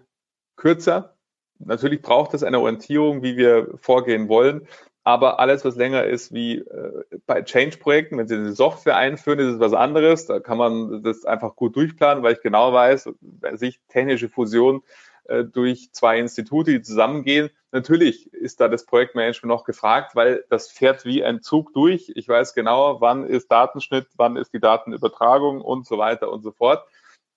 kürzer. 0.56 1.16
Natürlich 1.58 2.02
braucht 2.02 2.34
es 2.34 2.42
eine 2.42 2.60
Orientierung, 2.60 3.22
wie 3.22 3.36
wir 3.36 3.78
vorgehen 3.78 4.28
wollen. 4.28 4.68
Aber 5.06 5.38
alles, 5.38 5.66
was 5.66 5.76
länger 5.76 6.04
ist 6.04 6.32
wie 6.32 6.58
äh, 6.58 7.04
bei 7.26 7.42
Change-Projekten, 7.42 8.16
wenn 8.16 8.26
Sie 8.26 8.36
eine 8.36 8.52
Software 8.52 8.96
einführen, 8.96 9.38
ist 9.38 9.54
es 9.54 9.60
was 9.60 9.74
anderes. 9.74 10.26
Da 10.26 10.40
kann 10.40 10.56
man 10.56 11.02
das 11.02 11.26
einfach 11.26 11.56
gut 11.56 11.76
durchplanen, 11.76 12.24
weil 12.24 12.32
ich 12.32 12.40
genau 12.40 12.72
weiß, 12.72 13.10
wenn 13.20 13.58
sich 13.58 13.80
technische 13.88 14.30
Fusion 14.30 14.82
äh, 15.24 15.44
durch 15.44 15.92
zwei 15.92 16.18
Institute, 16.18 16.70
die 16.70 16.80
zusammengehen. 16.80 17.50
Natürlich 17.70 18.32
ist 18.32 18.60
da 18.60 18.68
das 18.68 18.86
Projektmanagement 18.86 19.54
noch 19.54 19.64
gefragt, 19.64 20.16
weil 20.16 20.44
das 20.48 20.70
fährt 20.70 21.04
wie 21.04 21.22
ein 21.22 21.42
Zug 21.42 21.74
durch. 21.74 22.10
Ich 22.14 22.26
weiß 22.26 22.54
genau, 22.54 23.02
wann 23.02 23.26
ist 23.26 23.52
Datenschnitt, 23.52 24.06
wann 24.16 24.36
ist 24.36 24.54
die 24.54 24.60
Datenübertragung 24.60 25.60
und 25.60 25.86
so 25.86 25.98
weiter 25.98 26.32
und 26.32 26.42
so 26.42 26.50
fort. 26.50 26.86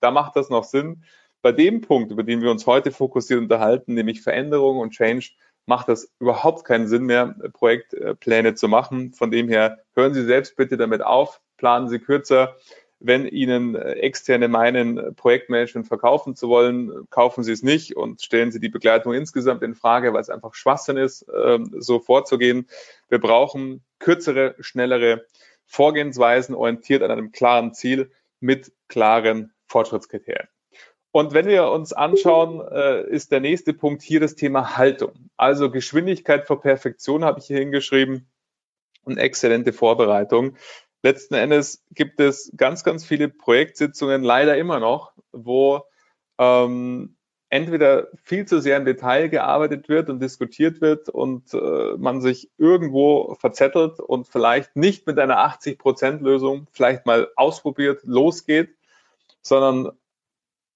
Da 0.00 0.10
macht 0.10 0.36
das 0.36 0.48
noch 0.48 0.64
Sinn. 0.64 1.04
Bei 1.42 1.52
dem 1.52 1.82
Punkt, 1.82 2.12
über 2.12 2.22
den 2.22 2.40
wir 2.40 2.50
uns 2.50 2.66
heute 2.66 2.92
fokussiert 2.92 3.40
unterhalten, 3.40 3.94
nämlich 3.94 4.22
Veränderung 4.22 4.78
und 4.78 4.90
Change, 4.90 5.30
macht 5.68 5.88
das 5.88 6.10
überhaupt 6.18 6.64
keinen 6.64 6.88
Sinn 6.88 7.04
mehr, 7.04 7.34
Projektpläne 7.52 8.54
zu 8.54 8.68
machen. 8.68 9.12
Von 9.12 9.30
dem 9.30 9.48
her 9.48 9.78
hören 9.94 10.14
Sie 10.14 10.24
selbst 10.24 10.56
bitte 10.56 10.78
damit 10.78 11.02
auf, 11.02 11.42
planen 11.58 11.88
Sie 11.90 11.98
kürzer, 11.98 12.56
wenn 13.00 13.26
Ihnen 13.26 13.74
äh, 13.74 13.92
Externe 13.92 14.48
meinen, 14.48 14.98
äh, 14.98 15.12
Projektmanagement 15.12 15.86
verkaufen 15.86 16.34
zu 16.34 16.48
wollen, 16.48 17.06
kaufen 17.10 17.44
Sie 17.44 17.52
es 17.52 17.62
nicht 17.62 17.96
und 17.96 18.22
stellen 18.22 18.50
Sie 18.50 18.60
die 18.60 18.70
Begleitung 18.70 19.12
insgesamt 19.12 19.62
in 19.62 19.74
Frage, 19.74 20.12
weil 20.14 20.22
es 20.22 20.30
einfach 20.30 20.54
Schwachsinn 20.54 20.96
ist, 20.96 21.26
ähm, 21.32 21.70
so 21.78 22.00
vorzugehen. 22.00 22.66
Wir 23.08 23.20
brauchen 23.20 23.84
kürzere, 23.98 24.56
schnellere 24.60 25.26
Vorgehensweisen, 25.66 26.54
orientiert 26.54 27.02
an 27.02 27.10
einem 27.10 27.30
klaren 27.30 27.74
Ziel 27.74 28.10
mit 28.40 28.72
klaren 28.88 29.52
Fortschrittskriterien. 29.66 30.48
Und 31.10 31.32
wenn 31.32 31.46
wir 31.46 31.70
uns 31.70 31.92
anschauen, 31.92 32.60
äh, 32.70 33.08
ist 33.08 33.32
der 33.32 33.40
nächste 33.40 33.72
Punkt 33.72 34.02
hier 34.02 34.20
das 34.20 34.34
Thema 34.34 34.76
Haltung. 34.76 35.12
Also 35.36 35.70
Geschwindigkeit 35.70 36.46
vor 36.46 36.60
Perfektion 36.60 37.24
habe 37.24 37.40
ich 37.40 37.46
hier 37.46 37.58
hingeschrieben 37.58 38.28
und 39.04 39.16
exzellente 39.16 39.72
Vorbereitung 39.72 40.56
letzten 41.02 41.34
Endes 41.34 41.84
gibt 41.92 42.20
es 42.20 42.52
ganz, 42.56 42.84
ganz 42.84 43.04
viele 43.04 43.28
Projektsitzungen, 43.28 44.22
leider 44.22 44.56
immer 44.56 44.80
noch, 44.80 45.12
wo 45.32 45.82
ähm, 46.38 47.16
entweder 47.50 48.08
viel 48.22 48.46
zu 48.46 48.60
sehr 48.60 48.76
im 48.76 48.84
Detail 48.84 49.28
gearbeitet 49.28 49.88
wird 49.88 50.10
und 50.10 50.20
diskutiert 50.20 50.80
wird 50.80 51.08
und 51.08 51.54
äh, 51.54 51.96
man 51.96 52.20
sich 52.20 52.50
irgendwo 52.58 53.36
verzettelt 53.40 54.00
und 54.00 54.26
vielleicht 54.28 54.76
nicht 54.76 55.06
mit 55.06 55.18
einer 55.18 55.38
80-Prozent-Lösung 55.38 56.66
vielleicht 56.72 57.06
mal 57.06 57.28
ausprobiert, 57.36 58.02
losgeht, 58.04 58.76
sondern 59.40 59.92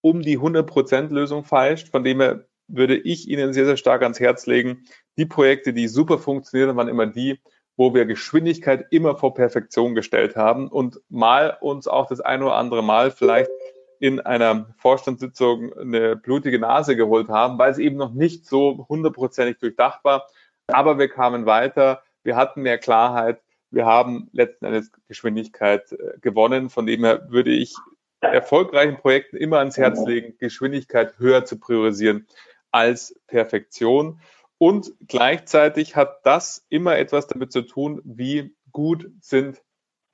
um 0.03 0.21
die 0.21 0.38
100-Prozent-Lösung 0.38 1.45
feilscht. 1.45 1.88
Von 1.88 2.05
dem 2.05 2.21
her 2.21 2.45
würde 2.69 2.97
ich 2.97 3.29
Ihnen 3.29 3.55
sehr, 3.55 3.65
sehr 3.65 3.79
stark 3.79 4.03
ans 4.03 4.21
Herz 4.21 4.47
legen. 4.47 4.85
Die 5.17 5.27
Projekte, 5.27 5.73
die 5.73 5.88
super 5.88 6.19
funktionieren, 6.19 6.77
waren 6.77 6.88
immer 6.88 7.07
die, 7.07 7.41
wo 7.77 7.95
wir 7.95 8.05
Geschwindigkeit 8.05 8.87
immer 8.91 9.17
vor 9.17 9.35
Perfektion 9.35 9.95
gestellt 9.95 10.37
haben 10.37 10.69
und 10.69 11.01
mal 11.09 11.57
uns 11.61 11.88
auch 11.88 12.07
das 12.07 12.21
ein 12.21 12.43
oder 12.43 12.57
andere 12.57 12.83
Mal 12.83 13.11
vielleicht 13.11 13.51
in 13.99 14.21
einer 14.21 14.75
Vorstandssitzung 14.79 15.73
eine 15.75 16.17
blutige 16.17 16.59
Nase 16.59 16.97
geholt 16.97 17.29
haben, 17.29 17.59
weil 17.59 17.71
es 17.71 17.79
eben 17.79 17.97
noch 17.97 18.12
nicht 18.12 18.47
so 18.47 18.87
hundertprozentig 18.88 19.59
durchdacht 19.59 20.05
war. 20.05 20.27
Aber 20.67 20.99
wir 20.99 21.09
kamen 21.09 21.47
weiter, 21.47 22.03
wir 22.25 22.37
hatten 22.37 22.62
mehr 22.62 22.79
Klarheit, 22.79 23.41
wir 23.71 23.87
haben 23.87 24.29
letzten 24.33 24.67
Endes 24.67 24.91
Geschwindigkeit 25.09 25.93
äh, 25.93 26.19
gewonnen. 26.21 26.69
Von 26.69 26.87
dem 26.87 27.05
her 27.05 27.27
würde 27.31 27.53
ich 27.53 27.75
erfolgreichen 28.23 28.97
Projekten 28.97 29.37
immer 29.37 29.59
ans 29.59 29.77
Herz 29.77 30.05
legen, 30.07 30.37
Geschwindigkeit 30.39 31.19
höher 31.19 31.45
zu 31.45 31.59
priorisieren 31.59 32.27
als 32.71 33.21
Perfektion. 33.27 34.21
Und 34.59 34.93
gleichzeitig 35.07 35.97
hat 35.97 36.25
das 36.25 36.65
immer 36.69 36.97
etwas 36.97 37.27
damit 37.27 37.53
zu 37.53 37.63
tun, 37.63 38.01
wie 38.05 38.55
gut 38.71 39.11
sind 39.21 39.61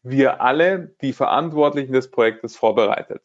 wir 0.02 0.40
alle, 0.40 0.94
die 1.02 1.12
Verantwortlichen 1.12 1.92
des 1.92 2.10
Projektes, 2.10 2.56
vorbereitet. 2.56 3.22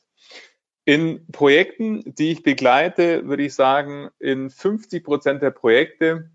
In 0.86 1.26
Projekten, 1.32 2.04
die 2.06 2.32
ich 2.32 2.44
begleite, 2.44 3.26
würde 3.26 3.44
ich 3.44 3.56
sagen, 3.56 4.10
in 4.20 4.50
50 4.50 5.04
Prozent 5.04 5.42
der 5.42 5.52
Projekte 5.52 6.30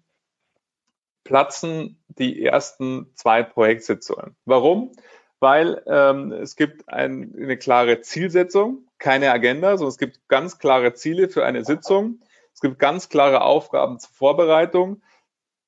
platzen 1.24 2.02
die 2.06 2.42
ersten 2.42 3.12
zwei 3.14 3.42
Projektsitzungen. 3.42 4.36
Warum? 4.46 4.92
Weil 5.40 5.82
ähm, 5.86 6.32
es 6.32 6.56
gibt 6.56 6.88
ein, 6.88 7.34
eine 7.36 7.56
klare 7.56 8.00
Zielsetzung, 8.00 8.88
keine 8.98 9.30
Agenda, 9.30 9.76
sondern 9.76 9.92
es 9.92 9.98
gibt 9.98 10.28
ganz 10.28 10.58
klare 10.58 10.94
Ziele 10.94 11.28
für 11.28 11.44
eine 11.44 11.64
Sitzung. 11.64 12.20
Es 12.52 12.60
gibt 12.60 12.78
ganz 12.78 13.08
klare 13.08 13.42
Aufgaben 13.42 14.00
zur 14.00 14.10
Vorbereitung. 14.10 15.02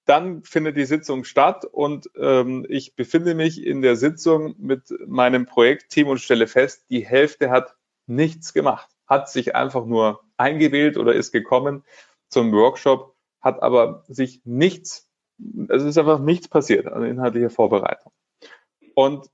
Dann 0.06 0.42
findet 0.42 0.76
die 0.76 0.86
Sitzung 0.86 1.22
statt 1.22 1.64
und 1.64 2.10
ähm, 2.16 2.66
ich 2.68 2.96
befinde 2.96 3.34
mich 3.34 3.64
in 3.64 3.80
der 3.80 3.94
Sitzung 3.94 4.56
mit 4.58 4.92
meinem 5.06 5.46
Projektteam 5.46 6.08
und 6.08 6.18
stelle 6.18 6.48
fest, 6.48 6.86
die 6.90 7.06
Hälfte 7.06 7.50
hat 7.50 7.76
nichts 8.06 8.52
gemacht, 8.52 8.88
hat 9.06 9.30
sich 9.30 9.54
einfach 9.54 9.86
nur 9.86 10.24
eingewählt 10.36 10.96
oder 10.96 11.14
ist 11.14 11.30
gekommen 11.30 11.84
zum 12.28 12.50
Workshop, 12.52 13.14
hat 13.40 13.62
aber 13.62 14.04
sich 14.08 14.40
nichts, 14.44 15.08
es 15.68 15.84
ist 15.84 15.96
einfach 15.96 16.18
nichts 16.18 16.48
passiert 16.48 16.88
an 16.88 17.04
inhaltlicher 17.04 17.50
Vorbereitung. 17.50 18.12
Und 18.94 19.30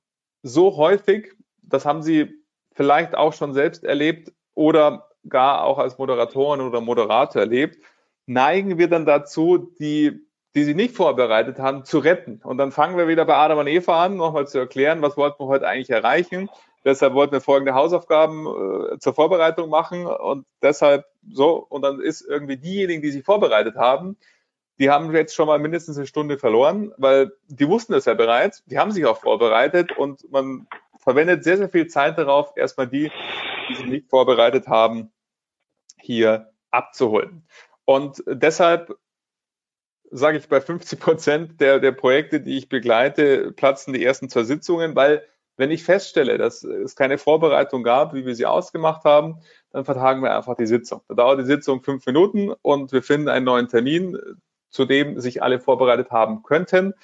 so 0.46 0.76
häufig, 0.76 1.32
das 1.62 1.84
haben 1.84 2.02
Sie 2.02 2.30
vielleicht 2.72 3.16
auch 3.16 3.32
schon 3.32 3.52
selbst 3.52 3.84
erlebt 3.84 4.32
oder 4.54 5.08
gar 5.28 5.64
auch 5.64 5.78
als 5.78 5.98
Moderatorin 5.98 6.60
oder 6.60 6.80
Moderator 6.80 7.42
erlebt, 7.42 7.78
neigen 8.26 8.78
wir 8.78 8.88
dann 8.88 9.06
dazu, 9.06 9.58
die, 9.78 10.20
die 10.54 10.64
sie 10.64 10.74
nicht 10.74 10.94
vorbereitet 10.94 11.58
haben, 11.58 11.84
zu 11.84 11.98
retten. 11.98 12.40
Und 12.44 12.58
dann 12.58 12.70
fangen 12.72 12.96
wir 12.96 13.08
wieder 13.08 13.24
bei 13.24 13.34
Adam 13.34 13.58
und 13.58 13.66
Eva 13.66 14.04
an, 14.04 14.16
nochmal 14.16 14.46
zu 14.46 14.58
erklären, 14.58 15.02
was 15.02 15.16
wollten 15.16 15.40
wir 15.40 15.46
heute 15.46 15.66
eigentlich 15.66 15.90
erreichen. 15.90 16.48
Deshalb 16.84 17.14
wollten 17.14 17.32
wir 17.32 17.40
folgende 17.40 17.74
Hausaufgaben 17.74 18.46
äh, 18.46 18.98
zur 18.98 19.14
Vorbereitung 19.14 19.68
machen 19.68 20.06
und 20.06 20.46
deshalb 20.62 21.04
so. 21.28 21.56
Und 21.68 21.82
dann 21.82 22.00
ist 22.00 22.20
irgendwie 22.20 22.56
diejenigen, 22.56 23.02
die 23.02 23.10
sich 23.10 23.24
vorbereitet 23.24 23.74
haben, 23.76 24.16
die 24.78 24.90
haben 24.90 25.14
jetzt 25.14 25.34
schon 25.34 25.46
mal 25.46 25.58
mindestens 25.58 25.96
eine 25.96 26.06
Stunde 26.06 26.38
verloren, 26.38 26.92
weil 26.98 27.32
die 27.48 27.68
wussten 27.68 27.94
es 27.94 28.04
ja 28.04 28.14
bereits, 28.14 28.64
die 28.66 28.78
haben 28.78 28.90
sich 28.90 29.06
auch 29.06 29.18
vorbereitet 29.18 29.96
und 29.96 30.30
man 30.30 30.66
verwendet 30.98 31.44
sehr, 31.44 31.56
sehr 31.56 31.68
viel 31.68 31.86
Zeit 31.86 32.18
darauf, 32.18 32.52
erstmal 32.56 32.88
die, 32.88 33.10
die 33.68 33.74
sich 33.74 33.86
nicht 33.86 34.10
vorbereitet 34.10 34.68
haben, 34.68 35.12
hier 35.98 36.52
abzuholen. 36.70 37.46
Und 37.84 38.22
deshalb 38.26 38.96
sage 40.10 40.38
ich 40.38 40.48
bei 40.48 40.60
50 40.60 41.00
Prozent 41.00 41.60
der, 41.60 41.80
der 41.80 41.92
Projekte, 41.92 42.40
die 42.40 42.56
ich 42.58 42.68
begleite, 42.68 43.52
platzen 43.52 43.92
die 43.92 44.04
ersten 44.04 44.28
zwei 44.28 44.44
Sitzungen, 44.44 44.94
weil 44.94 45.26
wenn 45.56 45.70
ich 45.70 45.84
feststelle, 45.84 46.36
dass 46.36 46.64
es 46.64 46.96
keine 46.96 47.16
Vorbereitung 47.16 47.82
gab, 47.82 48.12
wie 48.12 48.26
wir 48.26 48.34
sie 48.34 48.44
ausgemacht 48.44 49.04
haben, 49.04 49.40
dann 49.70 49.84
vertagen 49.84 50.22
wir 50.22 50.36
einfach 50.36 50.54
die 50.54 50.66
Sitzung. 50.66 51.00
Da 51.08 51.14
dauert 51.14 51.40
die 51.40 51.46
Sitzung 51.46 51.82
fünf 51.82 52.04
Minuten 52.04 52.52
und 52.62 52.92
wir 52.92 53.02
finden 53.02 53.28
einen 53.28 53.46
neuen 53.46 53.68
Termin 53.68 54.18
zu 54.70 54.84
dem 54.84 55.20
sich 55.20 55.42
alle 55.42 55.60
vorbereitet 55.60 56.10
haben 56.10 56.42
könnten. 56.42 56.94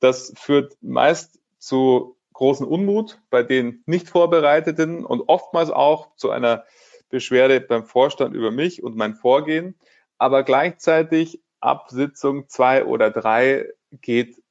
Das 0.00 0.32
führt 0.36 0.76
meist 0.82 1.40
zu 1.58 2.16
großen 2.32 2.66
Unmut 2.66 3.20
bei 3.30 3.42
den 3.42 3.82
nicht 3.86 4.08
Vorbereiteten 4.08 5.04
und 5.04 5.22
oftmals 5.28 5.70
auch 5.70 6.14
zu 6.16 6.30
einer 6.30 6.64
Beschwerde 7.08 7.60
beim 7.60 7.84
Vorstand 7.84 8.34
über 8.34 8.50
mich 8.50 8.82
und 8.82 8.96
mein 8.96 9.14
Vorgehen. 9.14 9.78
Aber 10.18 10.42
gleichzeitig 10.42 11.42
ab 11.60 11.86
Sitzung 11.90 12.48
zwei 12.48 12.84
oder 12.84 13.10
drei 13.10 13.70
geht 13.90 14.42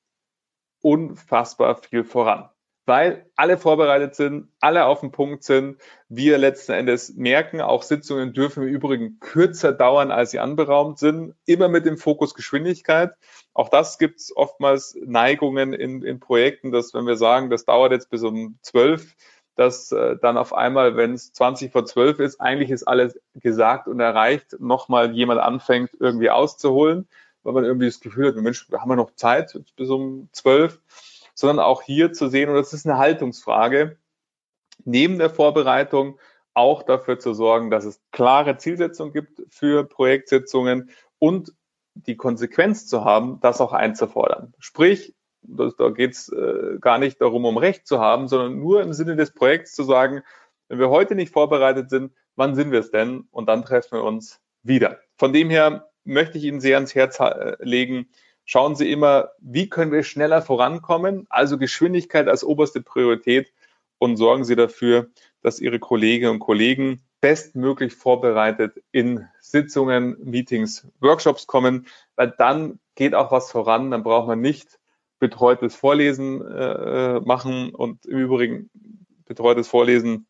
unfassbar 0.82 1.76
viel 1.76 2.04
voran 2.04 2.50
weil 2.86 3.26
alle 3.36 3.58
vorbereitet 3.58 4.16
sind, 4.16 4.50
alle 4.60 4.86
auf 4.86 5.00
dem 5.00 5.12
Punkt 5.12 5.44
sind. 5.44 5.78
Wir 6.08 6.38
letzten 6.38 6.74
Endes 6.74 7.16
merken, 7.16 7.62
auch 7.62 7.84
Sitzungen 7.84 8.34
dürfen 8.34 8.64
im 8.64 8.70
Übrigen 8.70 9.20
kürzer 9.20 9.74
dauern, 9.74 10.12
als 10.12 10.32
sie 10.32 10.40
anberaumt 10.40 11.00
sind, 11.00 11.34
immer 11.46 11.68
mit 11.68 11.86
dem 11.86 11.98
Fokus 11.98 12.36
Geschwindigkeit. 12.36 13.14
Auch 13.54 13.70
das 13.70 13.98
gibt 13.98 14.20
es 14.20 14.36
oftmals 14.36 14.96
Neigungen 15.04 15.74
in, 15.74 16.04
in 16.04 16.20
Projekten, 16.20 16.72
dass 16.72 16.94
wenn 16.94 17.08
wir 17.08 17.18
sagen, 17.18 17.50
das 17.50 17.66
dauert 17.66 17.92
jetzt 17.92 18.10
bis 18.10 18.24
um 18.24 18.60
zwölf, 18.62 19.16
dass 19.56 19.92
äh, 19.92 20.18
dann 20.22 20.38
auf 20.38 20.54
einmal, 20.54 20.96
wenn 20.96 21.14
es 21.14 21.34
20 21.34 21.72
vor 21.72 21.86
zwölf 21.86 22.20
ist, 22.20 22.40
eigentlich 22.40 22.70
ist 22.70 22.84
alles 22.84 23.20
gesagt 23.36 23.88
und 23.88 24.00
erreicht, 24.00 24.58
nochmal 24.60 25.14
jemand 25.14 25.40
anfängt, 25.40 25.92
irgendwie 26.00 26.30
auszuholen, 26.30 27.08
weil 27.44 27.54
man 27.54 27.64
irgendwie 27.64 27.88
das 27.88 28.00
Gefühl 28.00 28.28
hat, 28.28 28.36
Mensch, 28.36 28.70
wir 28.70 28.82
haben 28.82 28.90
ja 28.90 28.98
noch 28.98 29.16
Zeit 29.16 29.58
bis 29.76 29.90
um 29.90 30.30
zwölf 30.34 30.82
sondern 31.36 31.64
auch 31.64 31.84
hier 31.84 32.14
zu 32.14 32.28
sehen, 32.28 32.50
und 32.50 32.56
das 32.56 32.74
ist 32.74 32.88
eine 32.88 32.98
Haltungsfrage, 32.98 33.98
neben 34.84 35.20
der 35.20 35.30
Vorbereitung 35.30 36.20
auch 36.54 36.84
dafür 36.84 37.20
zu 37.20 37.34
sorgen, 37.34 37.70
dass 37.70 37.86
es 37.86 38.02
klare 38.12 38.58
Zielsetzungen 38.58 39.14
gibt 39.14 39.44
für 39.50 39.84
Projektsitzungen 39.84 40.90
und 41.20 41.54
die 41.94 42.16
Konsequenz 42.16 42.88
zu 42.88 43.06
haben, 43.06 43.40
das 43.42 43.62
auch 43.62 43.74
einzufordern. 43.74 44.54
Sprich, 44.60 45.14
das, 45.42 45.76
da 45.76 45.90
geht 45.90 46.14
es 46.14 46.30
äh, 46.30 46.78
gar 46.80 46.98
nicht 46.98 47.22
darum, 47.22 47.46
um 47.46 47.58
Recht 47.58 47.86
zu 47.86 48.00
haben, 48.00 48.28
sondern 48.28 48.58
nur 48.60 48.82
im 48.82 48.94
Sinne 48.94 49.16
des 49.16 49.34
Projekts 49.34 49.76
zu 49.76 49.84
sagen, 49.84 50.24
wenn 50.68 50.80
wir 50.80 50.90
heute 50.90 51.16
nicht 51.16 51.32
vorbereitet 51.32 51.90
sind, 51.90 52.14
wann 52.36 52.56
sind 52.56 52.72
wir 52.72 52.80
es 52.80 52.92
denn? 52.92 53.28
Und 53.32 53.48
dann 53.48 53.64
treffen 53.64 54.00
wir 54.00 54.04
uns 54.04 54.42
wieder. 54.64 55.00
Von 55.16 55.34
dem 55.34 55.50
her 55.50 55.90
möchte 56.04 56.38
ich 56.38 56.46
Ihnen 56.46 56.60
sehr 56.60 56.78
ans 56.78 56.96
Herz 56.96 57.20
äh, 57.20 57.56
legen, 57.60 58.10
schauen 58.46 58.76
Sie 58.76 58.92
immer, 58.92 59.32
wie 59.40 59.68
können 59.70 59.92
wir 59.92 60.04
schneller 60.04 60.42
vorankommen, 60.42 61.26
also 61.30 61.58
Geschwindigkeit 61.58 62.28
als 62.28 62.44
oberste 62.44 62.82
Priorität 62.82 63.52
und 63.98 64.18
sorgen 64.18 64.46
Sie 64.46 64.56
dafür, 64.56 65.10
dass 65.42 65.60
Ihre 65.60 65.80
Kolleginnen 65.80 66.32
und 66.32 66.40
Kollegen 66.40 67.04
bestmöglich 67.22 67.96
vorbereitet 67.96 68.82
in 68.92 69.28
Sitzungen, 69.42 70.16
Meetings, 70.24 70.88
Workshops 71.00 71.48
kommen, 71.48 71.88
weil 72.16 72.34
dann 72.38 72.80
geht 72.94 73.16
auch 73.16 73.32
was 73.32 73.52
voran, 73.52 73.92
dann 73.92 74.04
braucht 74.04 74.28
man 74.28 74.42
nicht 74.42 74.80
betreutes 75.20 75.76
Vorlesen 75.76 76.46
äh, 76.46 77.20
machen 77.22 77.74
und 77.74 78.06
im 78.06 78.20
Übrigen 78.20 78.70
betreutes 79.26 79.68
Vorlesen 79.68 80.28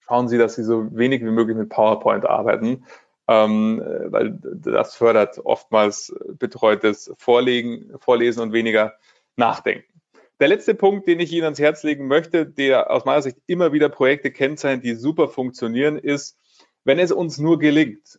schauen 0.00 0.28
Sie, 0.28 0.36
dass 0.36 0.56
Sie 0.56 0.64
so 0.64 0.94
wenig 0.94 1.22
wie 1.22 1.30
möglich 1.30 1.56
mit 1.56 1.70
PowerPoint 1.70 2.26
arbeiten, 2.26 2.84
ähm, 3.28 3.82
weil 4.06 4.38
das 4.42 4.94
fördert 4.94 5.38
oftmals 5.44 6.14
betreutes 6.38 7.12
Vorlegen, 7.18 7.92
Vorlesen 7.98 8.42
und 8.42 8.52
weniger 8.52 8.94
Nachdenken. 9.36 9.92
Der 10.40 10.48
letzte 10.48 10.74
Punkt, 10.74 11.06
den 11.06 11.20
ich 11.20 11.32
Ihnen 11.32 11.44
ans 11.44 11.60
Herz 11.60 11.84
legen 11.84 12.08
möchte, 12.08 12.46
der 12.46 12.90
aus 12.90 13.04
meiner 13.04 13.22
Sicht 13.22 13.38
immer 13.46 13.72
wieder 13.72 13.88
Projekte 13.88 14.32
kennzeichnet, 14.32 14.84
die 14.84 14.94
super 14.94 15.28
funktionieren, 15.28 15.96
ist, 15.96 16.36
wenn 16.84 16.98
es 16.98 17.12
uns 17.12 17.38
nur 17.38 17.58
gelingt, 17.58 18.18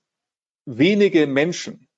wenige 0.65 1.27
Menschen 1.27 1.89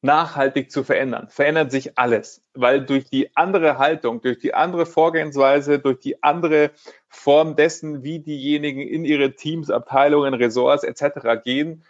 nachhaltig 0.00 0.72
zu 0.72 0.82
verändern, 0.82 1.28
verändert 1.28 1.70
sich 1.70 1.96
alles, 1.96 2.42
weil 2.54 2.84
durch 2.84 3.08
die 3.08 3.36
andere 3.36 3.78
Haltung, 3.78 4.20
durch 4.20 4.40
die 4.40 4.52
andere 4.52 4.84
Vorgehensweise, 4.84 5.78
durch 5.78 6.00
die 6.00 6.24
andere 6.24 6.72
Form 7.08 7.54
dessen, 7.54 8.02
wie 8.02 8.18
diejenigen 8.18 8.80
in 8.80 9.04
ihre 9.04 9.36
Teams, 9.36 9.70
Abteilungen, 9.70 10.34
Ressorts 10.34 10.82
etc. 10.82 11.40
gehen, 11.44 11.84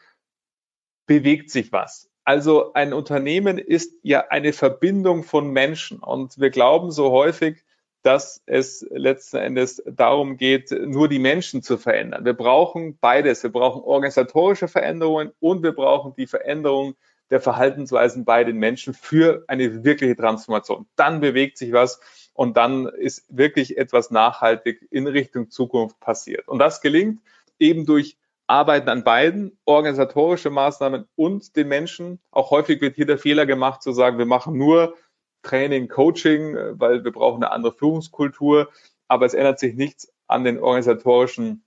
bewegt 1.06 1.50
sich 1.50 1.72
was. 1.72 2.10
Also 2.24 2.72
ein 2.74 2.92
Unternehmen 2.92 3.58
ist 3.58 3.94
ja 4.02 4.26
eine 4.28 4.52
Verbindung 4.52 5.24
von 5.24 5.50
Menschen 5.50 5.98
und 5.98 6.38
wir 6.38 6.50
glauben 6.50 6.92
so 6.92 7.10
häufig, 7.10 7.64
dass 8.02 8.42
es 8.46 8.86
letzten 8.90 9.36
Endes 9.38 9.82
darum 9.86 10.36
geht, 10.36 10.70
nur 10.70 11.08
die 11.08 11.18
Menschen 11.18 11.62
zu 11.62 11.78
verändern. 11.78 12.24
Wir 12.24 12.34
brauchen 12.34 12.98
beides. 13.00 13.42
Wir 13.42 13.50
brauchen 13.50 13.82
organisatorische 13.82 14.68
Veränderungen 14.68 15.32
und 15.40 15.62
wir 15.62 15.72
brauchen 15.72 16.14
die 16.16 16.26
Veränderung 16.26 16.94
der 17.30 17.40
Verhaltensweisen 17.40 18.24
bei 18.24 18.44
den 18.44 18.56
Menschen 18.56 18.92
für 18.92 19.44
eine 19.46 19.84
wirkliche 19.84 20.16
Transformation. 20.16 20.86
Dann 20.96 21.20
bewegt 21.20 21.58
sich 21.58 21.72
was 21.72 22.00
und 22.34 22.56
dann 22.56 22.86
ist 22.86 23.24
wirklich 23.28 23.78
etwas 23.78 24.10
nachhaltig 24.10 24.86
in 24.90 25.06
Richtung 25.06 25.50
Zukunft 25.50 25.98
passiert. 26.00 26.48
Und 26.48 26.58
das 26.58 26.80
gelingt 26.80 27.20
eben 27.58 27.86
durch 27.86 28.16
arbeiten 28.52 28.90
an 28.90 29.02
beiden, 29.02 29.58
organisatorische 29.64 30.50
Maßnahmen 30.50 31.08
und 31.16 31.56
den 31.56 31.68
Menschen. 31.68 32.20
Auch 32.30 32.50
häufig 32.50 32.82
wird 32.82 32.96
hier 32.96 33.06
der 33.06 33.16
Fehler 33.16 33.46
gemacht 33.46 33.82
zu 33.82 33.92
sagen, 33.92 34.18
wir 34.18 34.26
machen 34.26 34.58
nur 34.58 34.94
Training, 35.42 35.88
Coaching, 35.88 36.54
weil 36.72 37.02
wir 37.02 37.12
brauchen 37.12 37.42
eine 37.42 37.50
andere 37.50 37.72
Führungskultur, 37.72 38.68
aber 39.08 39.24
es 39.24 39.32
ändert 39.32 39.58
sich 39.58 39.74
nichts 39.74 40.12
an 40.26 40.44
den 40.44 40.58
organisatorischen 40.58 41.64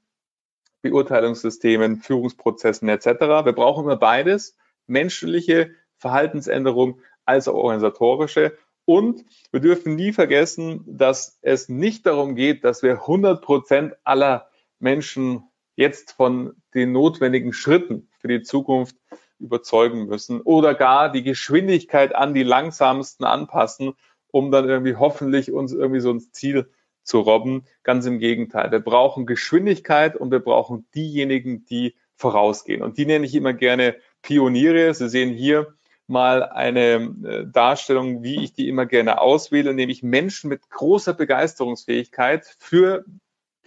Beurteilungssystemen, 0.84 2.02
Führungsprozessen 2.02 2.88
etc. 2.88 3.06
Wir 3.46 3.54
brauchen 3.54 3.86
immer 3.86 3.98
beides, 3.98 4.56
menschliche 4.86 5.72
Verhaltensänderung 5.98 7.00
als 7.26 7.48
auch 7.48 7.56
organisatorische. 7.56 8.56
Und 8.86 9.26
wir 9.52 9.60
dürfen 9.60 9.96
nie 9.96 10.14
vergessen, 10.14 10.84
dass 10.86 11.40
es 11.42 11.68
nicht 11.68 12.06
darum 12.06 12.36
geht, 12.36 12.64
dass 12.64 12.84
wir 12.84 12.92
100 12.92 13.42
Prozent 13.42 13.96
aller 14.04 14.52
Menschen 14.78 15.50
jetzt 15.76 16.12
von 16.14 16.56
den 16.74 16.92
notwendigen 16.92 17.54
Schritten 17.54 18.10
für 18.20 18.28
die 18.28 18.42
Zukunft 18.42 18.96
überzeugen 19.40 20.08
müssen 20.08 20.42
oder 20.42 20.74
gar 20.74 21.12
die 21.12 21.24
Geschwindigkeit 21.24 22.16
an 22.16 22.34
die 22.34 22.44
langsamsten 22.44 23.26
anpassen, 23.26 23.94
um 24.32 24.52
dann 24.52 24.68
irgendwie 24.68 24.96
hoffentlich 24.96 25.52
uns 25.52 25.74
irgendwie 25.74 26.00
so 26.00 26.12
ins 26.12 26.32
Ziel 26.32 26.70
zu 27.04 27.20
robben. 27.20 27.66
Ganz 27.84 28.06
im 28.06 28.20
Gegenteil. 28.20 28.72
Wir 28.72 28.80
brauchen 28.80 29.26
Geschwindigkeit 29.26 30.16
und 30.16 30.32
wir 30.32 30.40
brauchen 30.40 30.88
diejenigen, 30.96 31.66
die 31.66 31.96
vorausgehen. 32.16 32.82
Und 32.82 32.98
die 32.98 33.06
nenne 33.06 33.26
ich 33.26 33.36
immer 33.36 33.54
gerne 33.54 33.96
Pioniere. 34.22 34.94
Sie 34.94 35.10
sehen 35.10 35.34
hier 35.34 35.76
mal 36.08 36.44
eine 36.44 37.14
äh, 37.24 37.46
Darstellung, 37.52 38.24
wie 38.24 38.44
ich 38.44 38.54
die 38.54 38.70
immer 38.70 38.86
gerne 38.86 39.20
auswähle, 39.20 39.74
nämlich 39.74 40.02
Menschen 40.04 40.50
mit 40.50 40.70
großer 40.70 41.14
Begeisterungsfähigkeit 41.14 42.56
für 42.60 43.06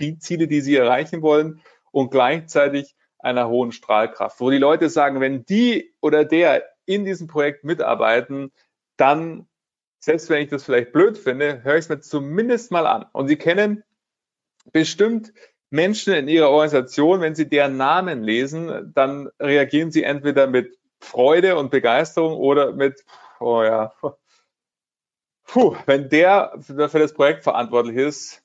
die 0.00 0.18
Ziele, 0.18 0.46
die 0.46 0.60
sie 0.60 0.76
erreichen 0.76 1.22
wollen 1.22 1.60
und 1.90 2.10
gleichzeitig 2.10 2.94
einer 3.18 3.48
hohen 3.48 3.72
Strahlkraft, 3.72 4.40
wo 4.40 4.50
die 4.50 4.58
Leute 4.58 4.88
sagen, 4.88 5.20
wenn 5.20 5.44
die 5.44 5.94
oder 6.00 6.24
der 6.24 6.64
in 6.86 7.04
diesem 7.04 7.26
Projekt 7.26 7.64
mitarbeiten, 7.64 8.52
dann, 8.96 9.48
selbst 9.98 10.30
wenn 10.30 10.42
ich 10.42 10.48
das 10.48 10.64
vielleicht 10.64 10.92
blöd 10.92 11.18
finde, 11.18 11.62
höre 11.64 11.74
ich 11.74 11.84
es 11.84 11.88
mir 11.88 12.00
zumindest 12.00 12.70
mal 12.70 12.86
an. 12.86 13.06
Und 13.12 13.28
Sie 13.28 13.36
kennen 13.36 13.82
bestimmt 14.72 15.32
Menschen 15.70 16.14
in 16.14 16.28
Ihrer 16.28 16.50
Organisation, 16.50 17.20
wenn 17.20 17.34
Sie 17.34 17.48
deren 17.48 17.76
Namen 17.76 18.22
lesen, 18.22 18.92
dann 18.94 19.28
reagieren 19.38 19.90
Sie 19.90 20.02
entweder 20.02 20.46
mit 20.46 20.78
Freude 21.00 21.56
und 21.56 21.70
Begeisterung 21.70 22.34
oder 22.34 22.72
mit, 22.72 23.04
oh 23.40 23.62
ja, 23.62 23.92
puh, 25.44 25.76
wenn 25.86 26.08
der 26.08 26.54
für 26.60 26.98
das 26.98 27.14
Projekt 27.14 27.44
verantwortlich 27.44 27.96
ist, 27.96 28.42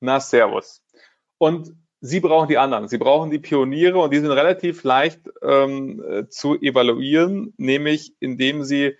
na 0.00 0.20
Servus. 0.20 0.82
Und 1.38 1.74
Sie 2.00 2.20
brauchen 2.20 2.48
die 2.48 2.58
anderen. 2.58 2.88
Sie 2.88 2.98
brauchen 2.98 3.30
die 3.30 3.38
Pioniere 3.38 3.98
und 3.98 4.12
die 4.12 4.18
sind 4.18 4.30
relativ 4.30 4.82
leicht 4.84 5.20
ähm, 5.42 6.02
äh, 6.02 6.28
zu 6.28 6.60
evaluieren, 6.60 7.52
nämlich 7.56 8.14
indem 8.20 8.64
Sie 8.64 8.96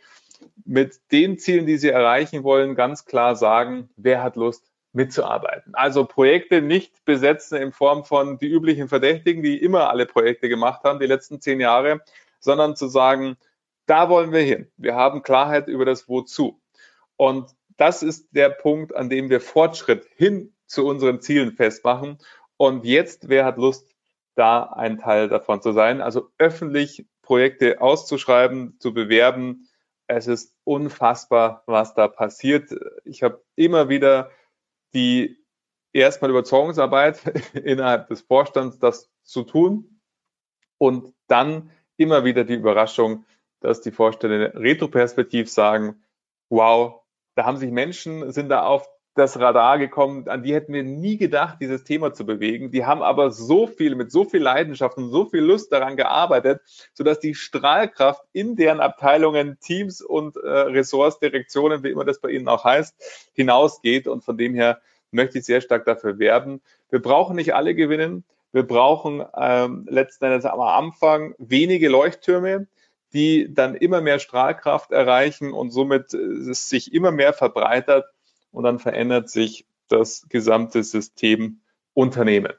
mit 0.64 1.00
den 1.10 1.38
Zielen, 1.38 1.66
die 1.66 1.78
Sie 1.78 1.88
erreichen 1.88 2.42
wollen, 2.44 2.74
ganz 2.74 3.06
klar 3.06 3.36
sagen, 3.36 3.88
wer 3.96 4.22
hat 4.22 4.36
Lust 4.36 4.70
mitzuarbeiten. 4.92 5.74
Also 5.74 6.04
Projekte 6.04 6.62
nicht 6.62 7.04
besetzen 7.04 7.56
in 7.56 7.72
Form 7.72 8.04
von 8.04 8.38
die 8.38 8.48
üblichen 8.48 8.88
Verdächtigen, 8.88 9.42
die 9.42 9.56
immer 9.56 9.88
alle 9.88 10.06
Projekte 10.06 10.48
gemacht 10.48 10.82
haben, 10.84 10.98
die 10.98 11.06
letzten 11.06 11.40
zehn 11.40 11.60
Jahre, 11.60 12.00
sondern 12.40 12.76
zu 12.76 12.88
sagen, 12.88 13.36
da 13.86 14.08
wollen 14.08 14.32
wir 14.32 14.40
hin. 14.40 14.70
Wir 14.76 14.94
haben 14.94 15.22
Klarheit 15.22 15.68
über 15.68 15.84
das 15.84 16.08
Wozu. 16.08 16.60
Und 17.16 17.50
das 17.76 18.02
ist 18.02 18.28
der 18.32 18.50
Punkt, 18.50 18.94
an 18.94 19.08
dem 19.08 19.30
wir 19.30 19.40
Fortschritt 19.40 20.06
hin 20.16 20.52
zu 20.66 20.86
unseren 20.86 21.20
Zielen 21.20 21.52
festmachen. 21.52 22.18
Und 22.60 22.84
jetzt, 22.84 23.30
wer 23.30 23.46
hat 23.46 23.56
Lust, 23.56 23.88
da 24.34 24.64
ein 24.64 24.98
Teil 24.98 25.30
davon 25.30 25.62
zu 25.62 25.72
sein? 25.72 26.02
Also 26.02 26.28
öffentlich 26.36 27.06
Projekte 27.22 27.80
auszuschreiben, 27.80 28.78
zu 28.78 28.92
bewerben. 28.92 29.66
Es 30.06 30.26
ist 30.26 30.54
unfassbar, 30.64 31.62
was 31.64 31.94
da 31.94 32.06
passiert. 32.06 32.70
Ich 33.06 33.22
habe 33.22 33.42
immer 33.56 33.88
wieder 33.88 34.30
die 34.92 35.42
erstmal 35.94 36.30
Überzeugungsarbeit 36.30 37.22
innerhalb 37.54 38.08
des 38.08 38.20
Vorstands, 38.20 38.78
das 38.78 39.10
zu 39.22 39.44
tun 39.44 40.02
und 40.76 41.14
dann 41.28 41.70
immer 41.96 42.26
wieder 42.26 42.44
die 42.44 42.56
Überraschung, 42.56 43.24
dass 43.60 43.80
die 43.80 43.90
Vorstände 43.90 44.52
retroperspektiv 44.54 45.50
sagen, 45.50 46.04
wow, 46.50 47.00
da 47.36 47.46
haben 47.46 47.56
sich 47.56 47.70
Menschen, 47.70 48.30
sind 48.32 48.50
da 48.50 48.66
auf 48.66 48.86
das 49.14 49.38
Radar 49.38 49.78
gekommen, 49.78 50.28
an 50.28 50.42
die 50.42 50.54
hätten 50.54 50.72
wir 50.72 50.84
nie 50.84 51.16
gedacht, 51.16 51.58
dieses 51.60 51.82
Thema 51.84 52.12
zu 52.12 52.24
bewegen. 52.24 52.70
Die 52.70 52.86
haben 52.86 53.02
aber 53.02 53.30
so 53.30 53.66
viel, 53.66 53.96
mit 53.96 54.12
so 54.12 54.24
viel 54.24 54.40
Leidenschaft 54.40 54.96
und 54.96 55.10
so 55.10 55.24
viel 55.24 55.40
Lust 55.40 55.72
daran 55.72 55.96
gearbeitet, 55.96 56.60
sodass 56.94 57.18
die 57.18 57.34
Strahlkraft 57.34 58.22
in 58.32 58.54
deren 58.54 58.80
Abteilungen, 58.80 59.58
Teams 59.60 60.00
und 60.00 60.36
äh, 60.36 60.48
Ressorts, 60.48 61.18
Direktionen, 61.18 61.82
wie 61.82 61.90
immer 61.90 62.04
das 62.04 62.20
bei 62.20 62.30
Ihnen 62.30 62.48
auch 62.48 62.64
heißt, 62.64 63.30
hinausgeht. 63.34 64.06
Und 64.06 64.22
von 64.24 64.38
dem 64.38 64.54
her 64.54 64.80
möchte 65.10 65.38
ich 65.38 65.44
sehr 65.44 65.60
stark 65.60 65.84
dafür 65.84 66.18
werben. 66.18 66.60
Wir 66.88 67.02
brauchen 67.02 67.34
nicht 67.34 67.54
alle 67.54 67.74
gewinnen. 67.74 68.24
Wir 68.52 68.62
brauchen 68.62 69.24
ähm, 69.36 69.86
letzten 69.88 70.26
Endes 70.26 70.44
am 70.44 70.60
Anfang 70.60 71.34
wenige 71.38 71.88
Leuchttürme, 71.88 72.68
die 73.12 73.52
dann 73.52 73.74
immer 73.74 74.00
mehr 74.00 74.20
Strahlkraft 74.20 74.92
erreichen 74.92 75.52
und 75.52 75.70
somit 75.70 76.14
äh, 76.14 76.18
es 76.18 76.68
sich 76.68 76.94
immer 76.94 77.10
mehr 77.10 77.32
verbreitert 77.32 78.06
und 78.52 78.64
dann 78.64 78.78
verändert 78.78 79.30
sich 79.30 79.66
das 79.88 80.26
gesamte 80.28 80.82
System 80.82 81.60
Unternehmen. 81.94 82.52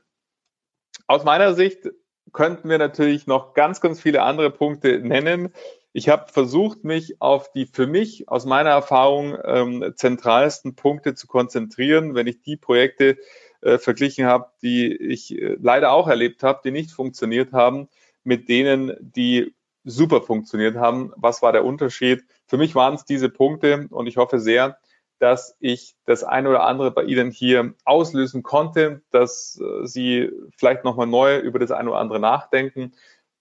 Aus 1.07 1.23
meiner 1.23 1.53
Sicht 1.53 1.89
könnten 2.31 2.69
wir 2.69 2.77
natürlich 2.77 3.27
noch 3.27 3.53
ganz, 3.53 3.81
ganz 3.81 4.01
viele 4.01 4.21
andere 4.21 4.51
Punkte 4.51 4.99
nennen. 4.99 5.53
Ich 5.93 6.07
habe 6.07 6.31
versucht, 6.31 6.83
mich 6.83 7.21
auf 7.21 7.51
die 7.51 7.65
für 7.65 7.87
mich 7.87 8.29
aus 8.29 8.45
meiner 8.45 8.69
Erfahrung 8.69 9.37
ähm, 9.43 9.93
zentralsten 9.95 10.75
Punkte 10.75 11.15
zu 11.15 11.27
konzentrieren, 11.27 12.15
wenn 12.15 12.27
ich 12.27 12.41
die 12.41 12.55
Projekte 12.55 13.17
äh, 13.61 13.77
verglichen 13.77 14.25
habe, 14.25 14.51
die 14.61 14.95
ich 14.95 15.37
äh, 15.37 15.57
leider 15.59 15.91
auch 15.91 16.07
erlebt 16.07 16.43
habe, 16.43 16.61
die 16.63 16.71
nicht 16.71 16.91
funktioniert 16.91 17.51
haben, 17.51 17.89
mit 18.23 18.47
denen, 18.47 18.95
die 19.01 19.53
super 19.83 20.21
funktioniert 20.21 20.75
haben. 20.77 21.11
Was 21.17 21.41
war 21.41 21.51
der 21.51 21.65
Unterschied? 21.65 22.23
Für 22.47 22.57
mich 22.57 22.75
waren 22.75 22.93
es 22.93 23.03
diese 23.03 23.29
Punkte 23.29 23.87
und 23.89 24.07
ich 24.07 24.17
hoffe 24.17 24.39
sehr, 24.39 24.77
dass 25.21 25.55
ich 25.59 25.95
das 26.05 26.23
eine 26.23 26.49
oder 26.49 26.63
andere 26.63 26.89
bei 26.89 27.03
Ihnen 27.03 27.29
hier 27.29 27.75
auslösen 27.85 28.41
konnte, 28.41 29.03
dass 29.11 29.61
äh, 29.61 29.85
Sie 29.85 30.31
vielleicht 30.57 30.83
nochmal 30.83 31.05
neu 31.05 31.37
über 31.37 31.59
das 31.59 31.69
eine 31.69 31.91
oder 31.91 31.99
andere 31.99 32.19
nachdenken, 32.19 32.93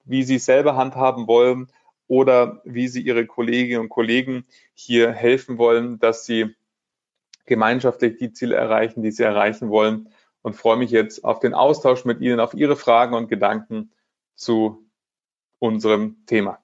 wie 0.05 0.23
Sie 0.23 0.39
selber 0.39 0.77
handhaben 0.77 1.27
wollen 1.27 1.73
oder 2.07 2.61
wie 2.65 2.87
Sie 2.87 3.01
Ihre 3.01 3.25
Kolleginnen 3.25 3.81
und 3.81 3.89
Kollegen 3.89 4.45
hier 4.75 5.11
helfen 5.11 5.57
wollen, 5.57 5.99
dass 5.99 6.27
Sie 6.27 6.55
gemeinschaftlich 7.47 8.19
die 8.19 8.33
Ziele 8.35 8.57
erreichen, 8.57 9.03
die 9.03 9.11
Sie 9.11 9.23
erreichen 9.23 9.71
wollen. 9.71 10.11
Und 10.43 10.57
freue 10.57 10.77
mich 10.77 10.91
jetzt 10.91 11.25
auf 11.25 11.41
den 11.41 11.55
Austausch 11.55 12.05
mit 12.05 12.21
Ihnen, 12.21 12.41
auf 12.41 12.53
Ihre 12.53 12.77
Fragen 12.77 13.15
und 13.15 13.29
Gedanken 13.29 13.91
zu 14.35 14.87
unserem 15.59 16.27
Thema. 16.27 16.59